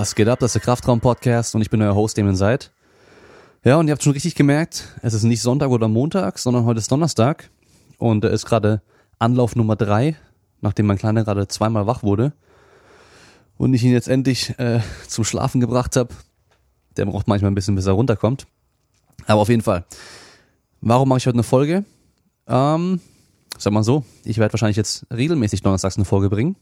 Was 0.00 0.14
geht 0.14 0.28
ab? 0.28 0.38
Das 0.38 0.50
ist 0.50 0.54
der 0.54 0.62
Kraftraum-Podcast 0.62 1.56
und 1.56 1.60
ich 1.60 1.70
bin 1.70 1.82
euer 1.82 1.96
Host, 1.96 2.16
Damien 2.16 2.36
Seid. 2.36 2.70
Ja, 3.64 3.78
und 3.78 3.88
ihr 3.88 3.92
habt 3.92 4.04
schon 4.04 4.12
richtig 4.12 4.36
gemerkt, 4.36 4.84
es 5.02 5.12
ist 5.12 5.24
nicht 5.24 5.42
Sonntag 5.42 5.70
oder 5.70 5.88
Montag, 5.88 6.38
sondern 6.38 6.66
heute 6.66 6.78
ist 6.78 6.92
Donnerstag 6.92 7.50
und 7.98 8.22
er 8.22 8.30
ist 8.30 8.46
gerade 8.46 8.80
Anlauf 9.18 9.56
Nummer 9.56 9.74
drei, 9.74 10.14
nachdem 10.60 10.86
mein 10.86 10.98
Kleiner 10.98 11.24
gerade 11.24 11.48
zweimal 11.48 11.88
wach 11.88 12.04
wurde 12.04 12.32
und 13.56 13.74
ich 13.74 13.82
ihn 13.82 13.90
jetzt 13.90 14.06
endlich 14.06 14.56
äh, 14.60 14.78
zum 15.08 15.24
Schlafen 15.24 15.60
gebracht 15.60 15.96
habe. 15.96 16.14
Der 16.96 17.04
braucht 17.06 17.26
manchmal 17.26 17.50
ein 17.50 17.56
bisschen, 17.56 17.74
bis 17.74 17.86
er 17.86 17.94
runterkommt. 17.94 18.46
Aber 19.26 19.40
auf 19.40 19.48
jeden 19.48 19.62
Fall. 19.62 19.84
Warum 20.80 21.08
mache 21.08 21.18
ich 21.18 21.26
heute 21.26 21.34
eine 21.34 21.42
Folge? 21.42 21.84
Ähm, 22.46 23.00
sag 23.58 23.72
mal 23.72 23.82
so, 23.82 24.04
ich 24.22 24.38
werde 24.38 24.52
wahrscheinlich 24.52 24.76
jetzt 24.76 25.08
regelmäßig 25.12 25.62
donnerstags 25.62 25.96
eine 25.96 26.04
Folge 26.04 26.30
bringen. 26.30 26.54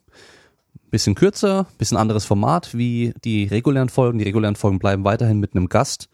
Bisschen 0.91 1.15
kürzer, 1.15 1.67
bisschen 1.79 1.97
anderes 1.97 2.25
Format 2.25 2.77
wie 2.77 3.13
die 3.25 3.45
regulären 3.45 3.89
Folgen. 3.89 4.19
Die 4.19 4.25
regulären 4.25 4.57
Folgen 4.57 4.79
bleiben 4.79 5.05
weiterhin 5.05 5.41
mit 5.41 5.55
einem 5.55 5.69
Gast. 5.69 6.09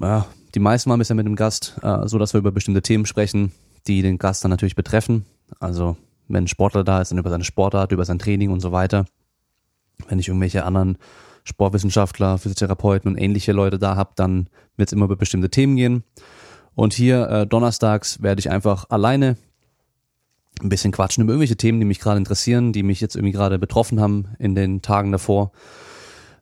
Ja, 0.00 0.26
die 0.54 0.60
meisten 0.60 0.90
waren 0.90 0.98
bisher 0.98 1.16
mit 1.16 1.26
einem 1.26 1.36
Gast, 1.36 1.76
äh, 1.82 2.06
so 2.06 2.18
dass 2.18 2.34
wir 2.34 2.38
über 2.38 2.52
bestimmte 2.52 2.82
Themen 2.82 3.06
sprechen, 3.06 3.52
die 3.86 4.02
den 4.02 4.18
Gast 4.18 4.44
dann 4.44 4.50
natürlich 4.50 4.76
betreffen. 4.76 5.24
Also 5.58 5.96
wenn 6.28 6.44
ein 6.44 6.48
Sportler 6.48 6.84
da 6.84 7.00
ist, 7.00 7.10
dann 7.10 7.18
über 7.18 7.30
seine 7.30 7.44
Sportart, 7.44 7.92
über 7.92 8.04
sein 8.04 8.18
Training 8.18 8.50
und 8.50 8.60
so 8.60 8.72
weiter. 8.72 9.06
Wenn 10.08 10.18
ich 10.18 10.28
irgendwelche 10.28 10.64
anderen 10.64 10.98
Sportwissenschaftler, 11.44 12.38
Physiotherapeuten 12.38 13.10
und 13.10 13.18
ähnliche 13.18 13.52
Leute 13.52 13.78
da 13.78 13.96
habe, 13.96 14.12
dann 14.16 14.48
wird 14.76 14.88
es 14.88 14.92
immer 14.92 15.06
über 15.06 15.16
bestimmte 15.16 15.50
Themen 15.50 15.76
gehen. 15.76 16.04
Und 16.74 16.94
hier 16.94 17.28
äh, 17.28 17.46
donnerstags 17.46 18.22
werde 18.22 18.40
ich 18.40 18.50
einfach 18.50 18.86
alleine 18.88 19.36
ein 20.62 20.68
bisschen 20.68 20.92
quatschen 20.92 21.24
über 21.24 21.32
irgendwelche 21.32 21.56
Themen, 21.56 21.80
die 21.80 21.86
mich 21.86 22.00
gerade 22.00 22.18
interessieren, 22.18 22.72
die 22.72 22.82
mich 22.82 23.00
jetzt 23.00 23.16
irgendwie 23.16 23.32
gerade 23.32 23.58
betroffen 23.58 24.00
haben 24.00 24.28
in 24.38 24.54
den 24.54 24.82
Tagen 24.82 25.12
davor, 25.12 25.52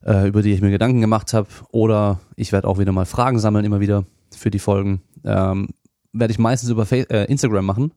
äh, 0.04 0.28
über 0.28 0.42
die 0.42 0.52
ich 0.52 0.60
mir 0.60 0.70
Gedanken 0.70 1.00
gemacht 1.00 1.32
habe. 1.32 1.48
Oder 1.72 2.20
ich 2.36 2.52
werde 2.52 2.68
auch 2.68 2.78
wieder 2.78 2.92
mal 2.92 3.06
Fragen 3.06 3.38
sammeln, 3.38 3.64
immer 3.64 3.80
wieder 3.80 4.04
für 4.36 4.50
die 4.50 4.58
Folgen. 4.58 5.02
Ähm, 5.24 5.68
werde 6.12 6.32
ich 6.32 6.38
meistens 6.38 6.70
über 6.70 6.86
Face 6.86 7.06
äh, 7.06 7.24
Instagram 7.24 7.64
machen. 7.64 7.92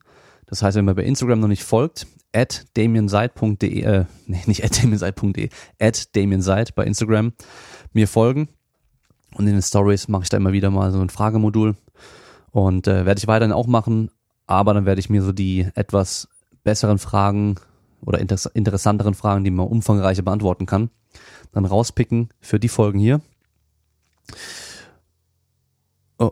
Das 0.46 0.62
heißt, 0.62 0.78
wenn 0.78 0.86
man 0.86 0.96
bei 0.96 1.04
Instagram 1.04 1.40
noch 1.40 1.48
nicht 1.48 1.64
folgt, 1.64 2.08
at 2.34 2.66
damienseid.de, 2.76 3.82
äh, 3.82 4.06
nee, 4.28 4.42
nicht 4.46 4.64
at 4.64 4.82
damienseid.de, 4.82 5.50
at 5.80 6.16
damienseid 6.16 6.76
bei 6.76 6.86
Instagram 6.86 7.34
mir 7.94 8.08
folgen. 8.08 8.50
Und 9.36 9.48
in 9.48 9.54
den 9.54 9.62
Stories 9.62 10.08
mache 10.08 10.24
ich 10.24 10.30
da 10.30 10.38
immer 10.38 10.52
wieder 10.52 10.70
mal 10.70 10.92
so 10.92 11.00
ein 11.00 11.10
Fragemodul. 11.10 11.76
Und 12.52 12.88
äh, 12.88 13.06
werde 13.06 13.18
ich 13.18 13.28
weiterhin 13.28 13.52
auch 13.52 13.66
machen, 13.66 14.12
aber 14.46 14.74
dann 14.74 14.86
werde 14.86 15.00
ich 15.00 15.10
mir 15.10 15.22
so 15.22 15.32
die 15.32 15.68
etwas 15.76 16.28
besseren 16.64 16.98
Fragen 16.98 17.56
oder 18.02 18.20
inter 18.20 18.38
interessanteren 18.54 19.14
Fragen, 19.14 19.44
die 19.44 19.52
man 19.52 19.68
umfangreicher 19.68 20.24
beantworten 20.24 20.66
kann, 20.66 20.90
dann 21.52 21.66
rauspicken 21.66 22.30
für 22.42 22.60
die 22.60 22.70
Folgen 22.70 23.00
hier. 23.00 23.22
Oh, 26.18 26.32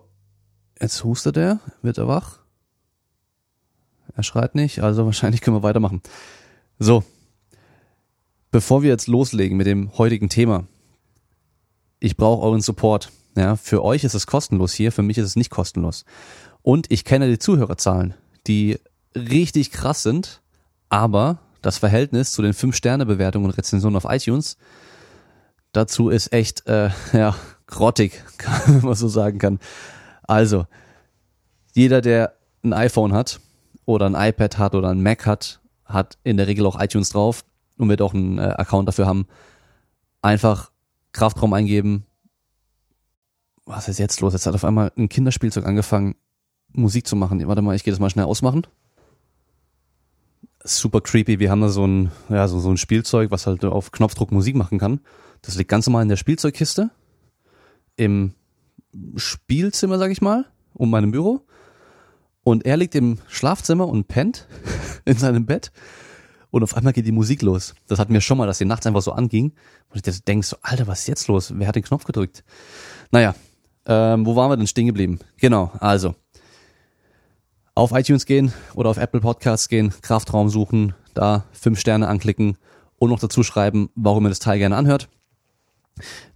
jetzt 0.79 1.03
hustet 1.03 1.37
er, 1.37 1.59
wird 1.81 1.97
er 1.97 2.07
wach. 2.07 2.39
Er 4.15 4.23
schreit 4.23 4.55
nicht, 4.55 4.81
also 4.81 5.05
wahrscheinlich 5.05 5.41
können 5.41 5.57
wir 5.57 5.63
weitermachen. 5.63 6.01
So, 6.79 7.03
bevor 8.51 8.81
wir 8.81 8.89
jetzt 8.89 9.07
loslegen 9.07 9.57
mit 9.57 9.67
dem 9.67 9.97
heutigen 9.97 10.29
Thema, 10.29 10.65
ich 11.99 12.17
brauche 12.17 12.43
euren 12.43 12.61
Support. 12.61 13.11
Ja, 13.37 13.55
für 13.55 13.83
euch 13.83 14.03
ist 14.03 14.13
es 14.13 14.27
kostenlos 14.27 14.73
hier, 14.73 14.91
für 14.91 15.03
mich 15.03 15.17
ist 15.17 15.25
es 15.25 15.35
nicht 15.37 15.51
kostenlos. 15.51 16.03
Und 16.63 16.91
ich 16.91 17.05
kenne 17.05 17.27
die 17.27 17.39
Zuhörerzahlen, 17.39 18.13
die 18.47 18.79
richtig 19.15 19.71
krass 19.71 20.03
sind, 20.03 20.41
aber 20.89 21.39
das 21.61 21.77
Verhältnis 21.77 22.31
zu 22.31 22.41
den 22.41 22.53
5-Sterne-Bewertungen 22.53 23.45
und 23.45 23.57
Rezensionen 23.57 23.97
auf 23.97 24.05
iTunes 24.07 24.57
dazu 25.71 26.09
ist 26.09 26.33
echt, 26.33 26.67
äh, 26.67 26.89
ja, 27.13 27.35
grottig, 27.67 28.23
wenn 28.67 28.81
man 28.81 28.95
so 28.95 29.07
sagen 29.07 29.39
kann. 29.39 29.59
Also, 30.23 30.65
jeder, 31.73 32.01
der 32.01 32.35
ein 32.63 32.73
iPhone 32.73 33.13
hat 33.13 33.39
oder 33.85 34.05
ein 34.05 34.15
iPad 34.15 34.57
hat 34.57 34.75
oder 34.75 34.89
ein 34.89 35.01
Mac 35.01 35.25
hat, 35.25 35.59
hat 35.85 36.17
in 36.23 36.37
der 36.37 36.47
Regel 36.47 36.65
auch 36.65 36.79
iTunes 36.79 37.09
drauf 37.09 37.43
und 37.77 37.89
wird 37.89 38.01
auch 38.01 38.13
einen 38.13 38.37
äh, 38.37 38.41
Account 38.41 38.87
dafür 38.87 39.07
haben. 39.07 39.27
Einfach 40.21 40.71
Kraftraum 41.11 41.53
eingeben. 41.53 42.05
Was 43.65 43.87
ist 43.87 43.99
jetzt 43.99 44.21
los? 44.21 44.33
Jetzt 44.33 44.45
hat 44.45 44.53
auf 44.53 44.65
einmal 44.65 44.91
ein 44.97 45.09
Kinderspielzeug 45.09 45.65
angefangen, 45.65 46.15
Musik 46.73 47.07
zu 47.07 47.15
machen. 47.15 47.45
Warte 47.47 47.61
mal, 47.61 47.75
ich 47.75 47.83
gehe 47.83 47.91
das 47.91 47.99
mal 47.99 48.09
schnell 48.09 48.25
ausmachen. 48.25 48.67
Super 50.63 51.01
creepy. 51.01 51.39
Wir 51.39 51.49
haben 51.49 51.61
da 51.61 51.69
so 51.69 51.85
ein, 51.85 52.11
ja, 52.29 52.47
so, 52.47 52.59
so 52.59 52.69
ein 52.69 52.77
Spielzeug, 52.77 53.31
was 53.31 53.47
halt 53.47 53.65
auf 53.65 53.91
Knopfdruck 53.91 54.31
Musik 54.31 54.55
machen 54.55 54.79
kann. 54.79 54.99
Das 55.41 55.55
liegt 55.55 55.69
ganz 55.69 55.87
normal 55.87 56.03
in 56.03 56.09
der 56.09 56.17
Spielzeugkiste. 56.17 56.91
Im 57.95 58.33
Spielzimmer, 59.15 59.97
sag 59.97 60.11
ich 60.11 60.21
mal, 60.21 60.45
um 60.73 60.89
meinem 60.89 61.11
Büro. 61.11 61.45
Und 62.43 62.65
er 62.65 62.77
liegt 62.77 62.95
im 62.95 63.19
Schlafzimmer 63.27 63.87
und 63.87 64.07
pennt 64.07 64.47
in 65.05 65.17
seinem 65.17 65.45
Bett. 65.45 65.71
Und 66.51 66.63
auf 66.63 66.75
einmal 66.75 66.93
geht 66.93 67.07
die 67.07 67.11
Musik 67.11 67.41
los. 67.41 67.73
Das 67.87 67.97
hatten 67.97 68.13
wir 68.13 68.21
schon 68.21 68.37
mal, 68.37 68.45
dass 68.45 68.57
die 68.57 68.65
nachts 68.65 68.85
einfach 68.85 69.01
so 69.01 69.13
anging. 69.13 69.53
Und 69.89 70.07
ich 70.07 70.23
denke 70.23 70.45
so, 70.45 70.57
Alter, 70.61 70.85
was 70.85 71.01
ist 71.01 71.07
jetzt 71.07 71.27
los? 71.27 71.53
Wer 71.55 71.67
hat 71.67 71.75
den 71.75 71.83
Knopf 71.83 72.03
gedrückt? 72.03 72.43
Naja, 73.09 73.35
ähm, 73.85 74.25
wo 74.25 74.35
waren 74.35 74.51
wir 74.51 74.57
denn 74.57 74.67
stehen 74.67 74.87
geblieben? 74.87 75.19
Genau, 75.37 75.71
also 75.79 76.15
auf 77.75 77.91
iTunes 77.91 78.25
gehen 78.25 78.53
oder 78.75 78.89
auf 78.89 78.97
Apple 78.97 79.21
Podcasts 79.21 79.69
gehen, 79.69 79.93
Kraftraum 80.01 80.49
suchen, 80.49 80.93
da 81.13 81.45
fünf 81.51 81.79
Sterne 81.79 82.07
anklicken 82.07 82.57
und 82.97 83.09
noch 83.09 83.19
dazu 83.19 83.43
schreiben, 83.43 83.89
warum 83.95 84.25
ihr 84.25 84.29
das 84.29 84.39
Teil 84.39 84.59
gerne 84.59 84.75
anhört. 84.75 85.09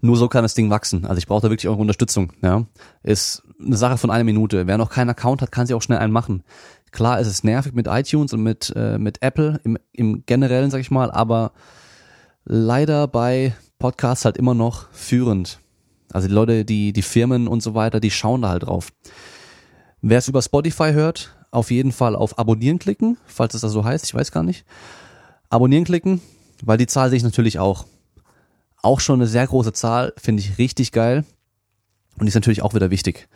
Nur 0.02 0.18
so 0.18 0.28
kann 0.28 0.44
das 0.44 0.54
Ding 0.54 0.70
wachsen. 0.70 1.06
Also 1.06 1.18
ich 1.18 1.28
brauche 1.28 1.42
da 1.42 1.50
wirklich 1.50 1.68
eure 1.68 1.82
Unterstützung. 1.82 2.34
Ja, 2.42 2.66
ist 3.04 3.44
eine 3.60 3.78
Sache 3.78 3.98
von 3.98 4.12
einer 4.12 4.24
Minute. 4.24 4.68
Wer 4.68 4.78
noch 4.78 4.90
keinen 4.90 5.10
Account 5.10 5.42
hat, 5.42 5.52
kann 5.52 5.66
sich 5.66 5.76
auch 5.76 5.82
schnell 5.82 6.00
einen 6.00 6.14
machen. 6.14 6.44
Klar, 6.92 7.20
ist 7.20 7.28
es 7.28 7.44
nervig 7.44 7.74
mit 7.74 7.88
iTunes 7.88 8.34
und 8.34 8.44
mit 8.44 8.74
äh, 8.76 8.98
mit 8.98 9.22
Apple 9.22 9.60
im, 9.64 9.78
im 9.92 10.26
generellen, 10.26 10.72
sag 10.72 10.82
ich 10.82 10.92
mal, 10.92 11.12
aber 11.12 11.52
leider 12.44 13.08
bei 13.08 13.56
Podcasts 13.80 14.26
halt 14.26 14.38
immer 14.38 14.54
noch 14.54 14.92
führend. 14.92 15.60
Also 16.12 16.28
die 16.28 16.34
Leute, 16.34 16.66
die 16.66 16.94
die 16.94 17.02
Firmen 17.02 17.48
und 17.48 17.62
so 17.62 17.76
weiter, 17.76 18.00
die 18.00 18.12
schauen 18.12 18.42
da 18.42 18.50
halt 18.50 18.64
drauf. 18.64 18.92
Wer 20.08 20.20
es 20.20 20.28
über 20.28 20.44
Spotify 20.44 20.92
hört, 20.92 21.36
auf 21.50 21.72
jeden 21.72 21.92
Fall 21.92 22.16
auf 22.16 22.38
Abonnieren 22.38 22.78
klicken, 22.78 23.18
falls 23.26 23.56
es 23.56 23.62
das 23.62 23.72
so 23.72 23.84
heißt, 23.84 24.06
ich 24.06 24.14
weiß 24.14 24.32
gar 24.32 24.44
nicht. 24.44 24.64
Abonnieren 25.50 25.84
klicken, 25.84 26.22
weil 26.62 26.78
die 26.78 26.86
Zahl 26.86 27.10
sehe 27.10 27.18
ich 27.18 27.24
natürlich 27.24 27.58
auch. 27.58 27.88
Auch 28.84 29.00
schon 29.00 29.20
eine 29.20 29.26
sehr 29.26 29.48
große 29.48 29.74
Zahl, 29.74 30.14
finde 30.16 30.44
ich 30.44 30.60
richtig 30.60 30.92
geil. 30.92 31.26
Und 32.20 32.28
ist 32.28 32.36
natürlich 32.36 32.62
auch 32.62 32.76
wieder 32.76 32.92
wichtig. 32.92 33.28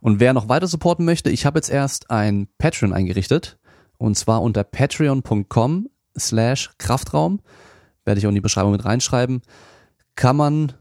Und 0.00 0.20
wer 0.20 0.34
noch 0.34 0.50
weiter 0.50 0.66
supporten 0.66 1.06
möchte, 1.06 1.30
ich 1.30 1.46
habe 1.46 1.56
jetzt 1.56 1.70
erst 1.70 2.10
ein 2.10 2.46
Patreon 2.58 2.92
eingerichtet. 2.92 3.58
Und 3.96 4.18
zwar 4.18 4.42
unter 4.42 4.64
patreon.com 4.64 5.88
slash 6.18 6.72
Kraftraum. 6.76 7.40
Werde 8.04 8.18
ich 8.18 8.26
auch 8.26 8.32
in 8.32 8.34
die 8.34 8.42
Beschreibung 8.42 8.72
mit 8.72 8.84
reinschreiben. 8.84 9.40
Kann 10.14 10.36
man 10.36 10.74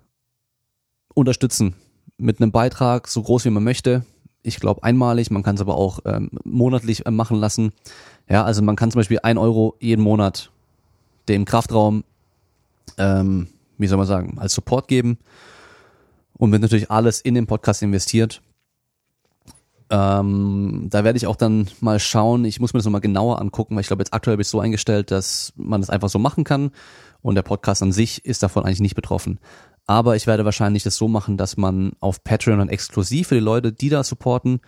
unterstützen. 1.13 1.75
Mit 2.17 2.41
einem 2.41 2.51
Beitrag, 2.51 3.07
so 3.07 3.23
groß 3.23 3.45
wie 3.45 3.49
man 3.49 3.63
möchte 3.63 4.05
ich 4.43 4.59
glaube, 4.59 4.83
einmalig, 4.83 5.31
man 5.31 5.43
kann 5.43 5.55
es 5.55 5.61
aber 5.61 5.75
auch 5.75 5.99
ähm, 6.05 6.29
monatlich 6.43 7.05
äh, 7.05 7.11
machen 7.11 7.37
lassen. 7.37 7.73
Ja, 8.29 8.43
also 8.43 8.61
man 8.61 8.75
kann 8.75 8.91
zum 8.91 8.99
Beispiel 8.99 9.19
ein 9.23 9.37
Euro 9.37 9.75
jeden 9.79 10.01
Monat 10.01 10.51
dem 11.27 11.45
Kraftraum, 11.45 12.03
ähm, 12.97 13.47
wie 13.77 13.87
soll 13.87 13.97
man 13.97 14.07
sagen, 14.07 14.37
als 14.39 14.53
Support 14.53 14.87
geben 14.87 15.17
und 16.33 16.51
wird 16.51 16.61
natürlich 16.61 16.89
alles 16.89 17.21
in 17.21 17.35
den 17.35 17.47
Podcast 17.47 17.83
investiert. 17.83 18.41
Ähm, 19.91 20.87
da 20.89 21.03
werde 21.03 21.17
ich 21.17 21.27
auch 21.27 21.35
dann 21.35 21.67
mal 21.81 21.99
schauen, 21.99 22.45
ich 22.45 22.59
muss 22.59 22.73
mir 22.73 22.79
das 22.79 22.85
nochmal 22.85 23.01
genauer 23.01 23.41
angucken, 23.41 23.75
weil 23.75 23.81
ich 23.81 23.87
glaube, 23.87 24.01
jetzt 24.01 24.13
aktuell 24.13 24.37
bin 24.37 24.41
ich 24.41 24.47
so 24.47 24.59
eingestellt, 24.59 25.11
dass 25.11 25.51
man 25.57 25.81
das 25.81 25.89
einfach 25.89 26.09
so 26.09 26.17
machen 26.17 26.45
kann 26.45 26.71
und 27.21 27.35
der 27.35 27.41
Podcast 27.41 27.83
an 27.83 27.91
sich 27.91 28.23
ist 28.25 28.41
davon 28.41 28.63
eigentlich 28.63 28.79
nicht 28.79 28.95
betroffen. 28.95 29.39
Aber 29.87 30.15
ich 30.15 30.27
werde 30.27 30.45
wahrscheinlich 30.45 30.83
das 30.83 30.95
so 30.95 31.07
machen, 31.07 31.37
dass 31.37 31.57
man 31.57 31.93
auf 31.99 32.23
Patreon 32.23 32.59
dann 32.59 32.69
exklusiv 32.69 33.29
für 33.29 33.35
die 33.35 33.41
Leute, 33.41 33.73
die 33.73 33.89
da 33.89 34.03
supporten, 34.03 34.61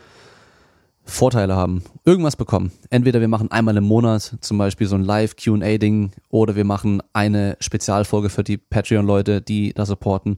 Vorteile 1.05 1.55
haben, 1.55 1.83
irgendwas 2.05 2.37
bekommen. 2.37 2.71
Entweder 2.89 3.19
wir 3.19 3.27
machen 3.27 3.51
einmal 3.51 3.75
im 3.75 3.83
Monat 3.83 4.37
zum 4.39 4.57
Beispiel 4.57 4.87
so 4.87 4.95
ein 4.95 5.03
Live-QA-Ding 5.03 6.11
oder 6.29 6.55
wir 6.55 6.63
machen 6.63 7.03
eine 7.11 7.57
Spezialfolge 7.59 8.29
für 8.29 8.43
die 8.43 8.57
Patreon-Leute, 8.57 9.41
die 9.41 9.73
da 9.73 9.85
supporten, 9.85 10.37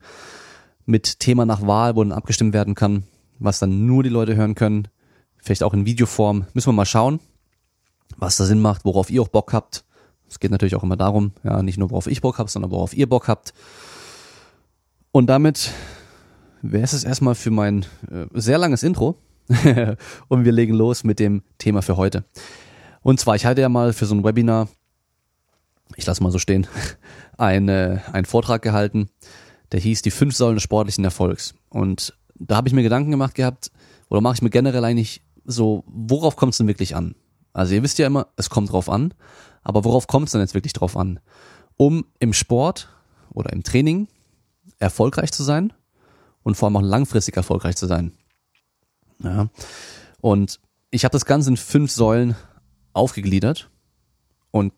mit 0.86 1.20
Thema 1.20 1.46
nach 1.46 1.66
Wahl, 1.66 1.96
wo 1.96 2.04
dann 2.04 2.12
abgestimmt 2.12 2.54
werden 2.54 2.74
kann, 2.74 3.04
was 3.38 3.60
dann 3.60 3.86
nur 3.86 4.04
die 4.04 4.10
Leute 4.10 4.36
hören 4.36 4.56
können. 4.56 4.88
Vielleicht 5.38 5.64
auch 5.64 5.74
in 5.74 5.86
Videoform. 5.86 6.48
Müssen 6.54 6.70
wir 6.70 6.74
mal 6.74 6.86
schauen, 6.86 7.20
was 8.18 8.38
da 8.38 8.46
Sinn 8.46 8.62
macht, 8.62 8.86
worauf 8.86 9.12
ihr 9.12 9.22
auch 9.22 9.28
Bock 9.28 9.54
habt. 9.54 9.86
Es 10.28 10.40
geht 10.40 10.52
natürlich 10.52 10.76
auch 10.76 10.84
immer 10.84 10.98
darum, 10.98 11.34
ja, 11.44 11.62
nicht 11.62 11.78
nur 11.78 11.92
worauf 11.92 12.08
ich 12.08 12.22
Bock 12.22 12.40
habe, 12.40 12.50
sondern 12.50 12.72
worauf 12.72 12.96
ihr 12.96 13.08
Bock 13.08 13.28
habt. 13.28 13.54
Und 15.16 15.28
damit 15.28 15.72
wäre 16.62 16.84
es 16.84 17.06
erstmal 17.06 17.36
für 17.36 17.50
mein 17.50 17.86
äh, 18.12 18.26
sehr 18.34 18.58
langes 18.58 18.84
Intro. 18.84 19.16
und 20.28 20.44
wir 20.44 20.52
legen 20.52 20.74
los 20.74 21.06
mit 21.06 21.20
dem 21.20 21.42
Thema 21.58 21.82
für 21.82 21.96
heute. 21.96 22.26
Und 23.02 23.22
zwar, 23.22 23.38
ich 23.38 23.46
hatte 23.46 23.62
ja 23.62 23.70
mal 23.70 23.94
für 23.94 24.08
so 24.08 24.14
ein 24.14 24.26
Webinar 24.26 24.68
ich 25.96 26.06
lasse 26.06 26.22
mal 26.22 26.34
so 26.34 26.38
stehen, 26.38 26.68
eine, 27.38 28.04
einen 28.12 28.26
Vortrag 28.26 28.62
gehalten, 28.62 29.10
der 29.72 29.80
hieß 29.80 30.02
Die 30.02 30.12
fünf 30.12 30.36
Säulen 30.36 30.56
des 30.56 30.64
sportlichen 30.64 31.06
Erfolgs. 31.06 31.56
Und 31.70 32.14
da 32.38 32.58
habe 32.58 32.68
ich 32.68 32.74
mir 32.74 32.84
Gedanken 32.84 33.12
gemacht 33.12 33.36
gehabt, 33.36 33.72
oder 34.10 34.20
mache 34.20 34.34
ich 34.34 34.42
mir 34.42 34.50
generell 34.50 34.84
eigentlich 34.84 35.24
so, 35.46 35.86
worauf 35.88 36.36
kommt 36.36 36.52
es 36.52 36.58
denn 36.58 36.68
wirklich 36.68 36.94
an? 36.94 37.16
Also 37.54 37.74
ihr 37.74 37.84
wisst 37.84 38.00
ja 38.00 38.08
immer, 38.08 38.28
es 38.36 38.50
kommt 38.50 38.70
drauf 38.70 38.90
an, 38.90 39.14
aber 39.64 39.86
worauf 39.86 40.08
kommt 40.08 40.28
es 40.28 40.34
denn 40.34 40.42
jetzt 40.42 40.56
wirklich 40.56 40.74
drauf 40.74 40.98
an? 40.98 41.22
Um 41.78 42.04
im 42.20 42.34
Sport 42.34 42.90
oder 43.30 43.54
im 43.54 43.64
Training 43.64 44.10
erfolgreich 44.80 45.32
zu 45.32 45.44
sein 45.44 45.74
und 46.44 46.56
vor 46.56 46.68
allem 46.68 46.78
auch 46.78 46.82
langfristig 46.82 47.36
erfolgreich 47.38 47.76
zu 47.76 47.88
sein. 47.88 48.12
Ja. 49.24 49.50
Und 50.22 50.60
ich 50.92 51.04
habe 51.04 51.14
das 51.14 51.26
Ganze 51.26 51.50
in 51.50 51.58
fünf 51.58 51.92
Säulen 51.92 52.36
aufgegliedert 52.94 53.70
und 54.52 54.74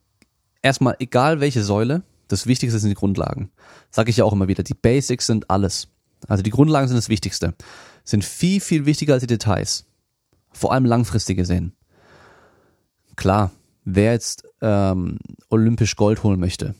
erstmal, 0.62 0.96
egal 1.00 1.40
welche 1.40 1.64
Säule, 1.64 2.04
das 2.28 2.48
Wichtigste 2.48 2.80
sind 2.80 2.90
die 2.90 2.96
Grundlagen. 2.96 3.52
Sage 3.90 4.10
ich 4.10 4.18
ja 4.18 4.26
auch 4.26 4.34
immer 4.34 4.48
wieder, 4.48 4.64
die 4.64 4.74
Basics 4.74 5.28
sind 5.28 5.50
alles. 5.50 5.88
Also 6.28 6.44
die 6.44 6.50
Grundlagen 6.50 6.88
sind 6.88 6.98
das 6.98 7.10
Wichtigste. 7.10 7.54
Sind 8.04 8.26
viel, 8.26 8.60
viel 8.60 8.86
wichtiger 8.86 9.14
als 9.14 9.22
die 9.22 9.28
Details. 9.28 9.86
Vor 10.52 10.74
allem 10.74 10.86
langfristig 10.86 11.38
gesehen. 11.38 11.74
Klar, 13.16 13.52
wer 13.86 14.14
jetzt 14.14 14.44
ähm, 14.62 15.20
olympisch 15.50 15.96
Gold 15.96 16.24
holen 16.24 16.40
möchte, 16.40 16.76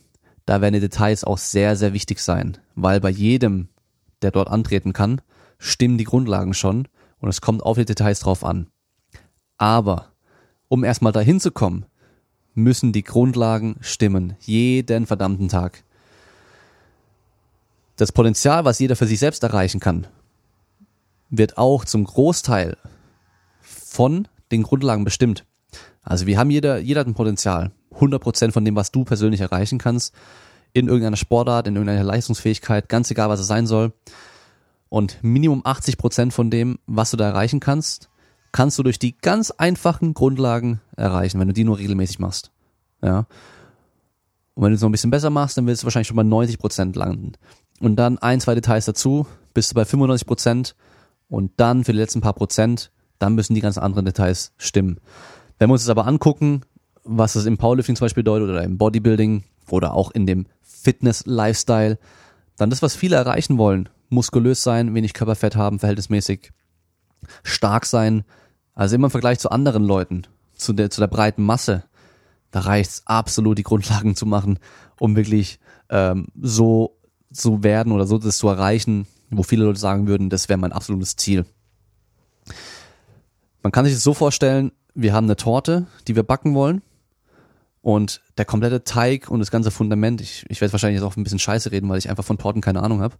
da 0.48 0.62
werden 0.62 0.72
die 0.72 0.80
Details 0.80 1.24
auch 1.24 1.36
sehr, 1.36 1.76
sehr 1.76 1.92
wichtig 1.92 2.20
sein. 2.20 2.56
Weil 2.74 3.00
bei 3.00 3.10
jedem, 3.10 3.68
der 4.22 4.30
dort 4.30 4.48
antreten 4.48 4.94
kann, 4.94 5.20
stimmen 5.58 5.98
die 5.98 6.04
Grundlagen 6.04 6.54
schon 6.54 6.88
und 7.20 7.28
es 7.28 7.42
kommt 7.42 7.62
auf 7.62 7.76
die 7.76 7.84
Details 7.84 8.20
drauf 8.20 8.42
an. 8.42 8.68
Aber 9.58 10.12
um 10.68 10.84
erstmal 10.84 11.12
dahin 11.12 11.38
zu 11.38 11.50
kommen, 11.50 11.84
müssen 12.54 12.92
die 12.92 13.02
Grundlagen 13.02 13.76
stimmen. 13.82 14.36
Jeden 14.40 15.04
verdammten 15.04 15.48
Tag. 15.48 15.84
Das 17.96 18.10
Potenzial, 18.10 18.64
was 18.64 18.78
jeder 18.78 18.96
für 18.96 19.06
sich 19.06 19.18
selbst 19.18 19.42
erreichen 19.42 19.80
kann, 19.80 20.06
wird 21.28 21.58
auch 21.58 21.84
zum 21.84 22.04
Großteil 22.04 22.78
von 23.60 24.26
den 24.50 24.62
Grundlagen 24.62 25.04
bestimmt. 25.04 25.44
Also 26.02 26.24
wir 26.26 26.38
haben 26.38 26.50
jeder, 26.50 26.78
jeder 26.78 27.00
hat 27.00 27.06
ein 27.06 27.14
Potenzial. 27.14 27.70
100% 27.98 28.52
von 28.52 28.64
dem, 28.64 28.76
was 28.76 28.90
du 28.90 29.04
persönlich 29.04 29.40
erreichen 29.40 29.78
kannst, 29.78 30.14
in 30.72 30.88
irgendeiner 30.88 31.16
Sportart, 31.16 31.66
in 31.66 31.76
irgendeiner 31.76 32.04
Leistungsfähigkeit, 32.04 32.88
ganz 32.88 33.10
egal, 33.10 33.28
was 33.28 33.40
es 33.40 33.46
sein 33.46 33.66
soll. 33.66 33.92
Und 34.88 35.18
Minimum 35.22 35.62
80% 35.62 36.30
von 36.30 36.50
dem, 36.50 36.78
was 36.86 37.10
du 37.10 37.16
da 37.16 37.26
erreichen 37.26 37.60
kannst, 37.60 38.08
kannst 38.52 38.78
du 38.78 38.82
durch 38.82 38.98
die 38.98 39.16
ganz 39.18 39.50
einfachen 39.50 40.14
Grundlagen 40.14 40.80
erreichen, 40.96 41.38
wenn 41.40 41.48
du 41.48 41.54
die 41.54 41.64
nur 41.64 41.78
regelmäßig 41.78 42.18
machst. 42.18 42.50
Ja. 43.02 43.26
Und 44.54 44.64
wenn 44.64 44.70
du 44.70 44.76
es 44.76 44.80
noch 44.80 44.88
ein 44.88 44.92
bisschen 44.92 45.10
besser 45.10 45.30
machst, 45.30 45.56
dann 45.56 45.66
willst 45.66 45.82
du 45.82 45.86
wahrscheinlich 45.86 46.08
schon 46.08 46.16
bei 46.16 46.22
90 46.22 46.58
Prozent 46.58 46.96
landen. 46.96 47.32
Und 47.80 47.96
dann 47.96 48.18
ein, 48.18 48.40
zwei 48.40 48.54
Details 48.54 48.86
dazu, 48.86 49.26
bist 49.54 49.70
du 49.70 49.74
bei 49.74 49.84
95 49.84 50.26
Prozent 50.26 50.76
und 51.28 51.52
dann 51.58 51.84
für 51.84 51.92
die 51.92 51.98
letzten 51.98 52.20
paar 52.20 52.32
Prozent, 52.32 52.90
dann 53.18 53.34
müssen 53.34 53.54
die 53.54 53.60
ganzen 53.60 53.80
anderen 53.80 54.04
Details 54.04 54.52
stimmen. 54.56 54.98
Wenn 55.58 55.68
wir 55.68 55.74
uns 55.74 55.82
das 55.82 55.90
aber 55.90 56.06
angucken, 56.06 56.62
was 57.08 57.32
das 57.32 57.46
im 57.46 57.56
Powerlifting 57.56 57.96
zum 57.96 58.04
Beispiel 58.04 58.22
bedeutet 58.22 58.50
oder 58.50 58.62
im 58.62 58.76
Bodybuilding 58.76 59.42
oder 59.70 59.94
auch 59.94 60.10
in 60.10 60.26
dem 60.26 60.46
Fitness-Lifestyle, 60.62 61.98
dann 62.56 62.70
das, 62.70 62.82
was 62.82 62.94
viele 62.94 63.16
erreichen 63.16 63.56
wollen, 63.56 63.88
muskulös 64.10 64.62
sein, 64.62 64.94
wenig 64.94 65.14
Körperfett 65.14 65.56
haben, 65.56 65.78
verhältnismäßig 65.78 66.52
stark 67.42 67.86
sein, 67.86 68.24
also 68.74 68.94
immer 68.94 69.06
im 69.06 69.10
Vergleich 69.10 69.38
zu 69.38 69.50
anderen 69.50 69.84
Leuten, 69.84 70.26
zu 70.54 70.72
der, 70.72 70.90
zu 70.90 71.00
der 71.00 71.08
breiten 71.08 71.42
Masse, 71.42 71.84
da 72.50 72.60
reicht's 72.60 73.02
absolut, 73.06 73.58
die 73.58 73.62
Grundlagen 73.62 74.14
zu 74.14 74.26
machen, 74.26 74.58
um 75.00 75.16
wirklich 75.16 75.60
ähm, 75.88 76.26
so 76.40 76.98
zu 77.32 77.62
werden 77.62 77.92
oder 77.92 78.06
so 78.06 78.18
das 78.18 78.38
zu 78.38 78.48
erreichen, 78.48 79.06
wo 79.30 79.42
viele 79.42 79.64
Leute 79.64 79.80
sagen 79.80 80.06
würden, 80.06 80.30
das 80.30 80.48
wäre 80.48 80.58
mein 80.58 80.72
absolutes 80.72 81.16
Ziel. 81.16 81.46
Man 83.62 83.72
kann 83.72 83.84
sich 83.84 83.94
das 83.94 84.02
so 84.02 84.14
vorstellen, 84.14 84.72
wir 84.94 85.12
haben 85.12 85.24
eine 85.24 85.36
Torte, 85.36 85.86
die 86.06 86.16
wir 86.16 86.22
backen 86.22 86.54
wollen 86.54 86.82
und 87.80 88.20
der 88.36 88.44
komplette 88.44 88.84
Teig 88.84 89.30
und 89.30 89.40
das 89.40 89.50
ganze 89.50 89.70
Fundament, 89.70 90.20
ich, 90.20 90.44
ich 90.48 90.60
werde 90.60 90.72
wahrscheinlich 90.72 91.00
jetzt 91.00 91.06
auch 91.06 91.16
ein 91.16 91.24
bisschen 91.24 91.38
scheiße 91.38 91.70
reden, 91.70 91.88
weil 91.88 91.98
ich 91.98 92.10
einfach 92.10 92.24
von 92.24 92.38
Torten 92.38 92.60
keine 92.60 92.82
Ahnung 92.82 93.00
habe. 93.00 93.16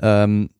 Ähm, 0.00 0.50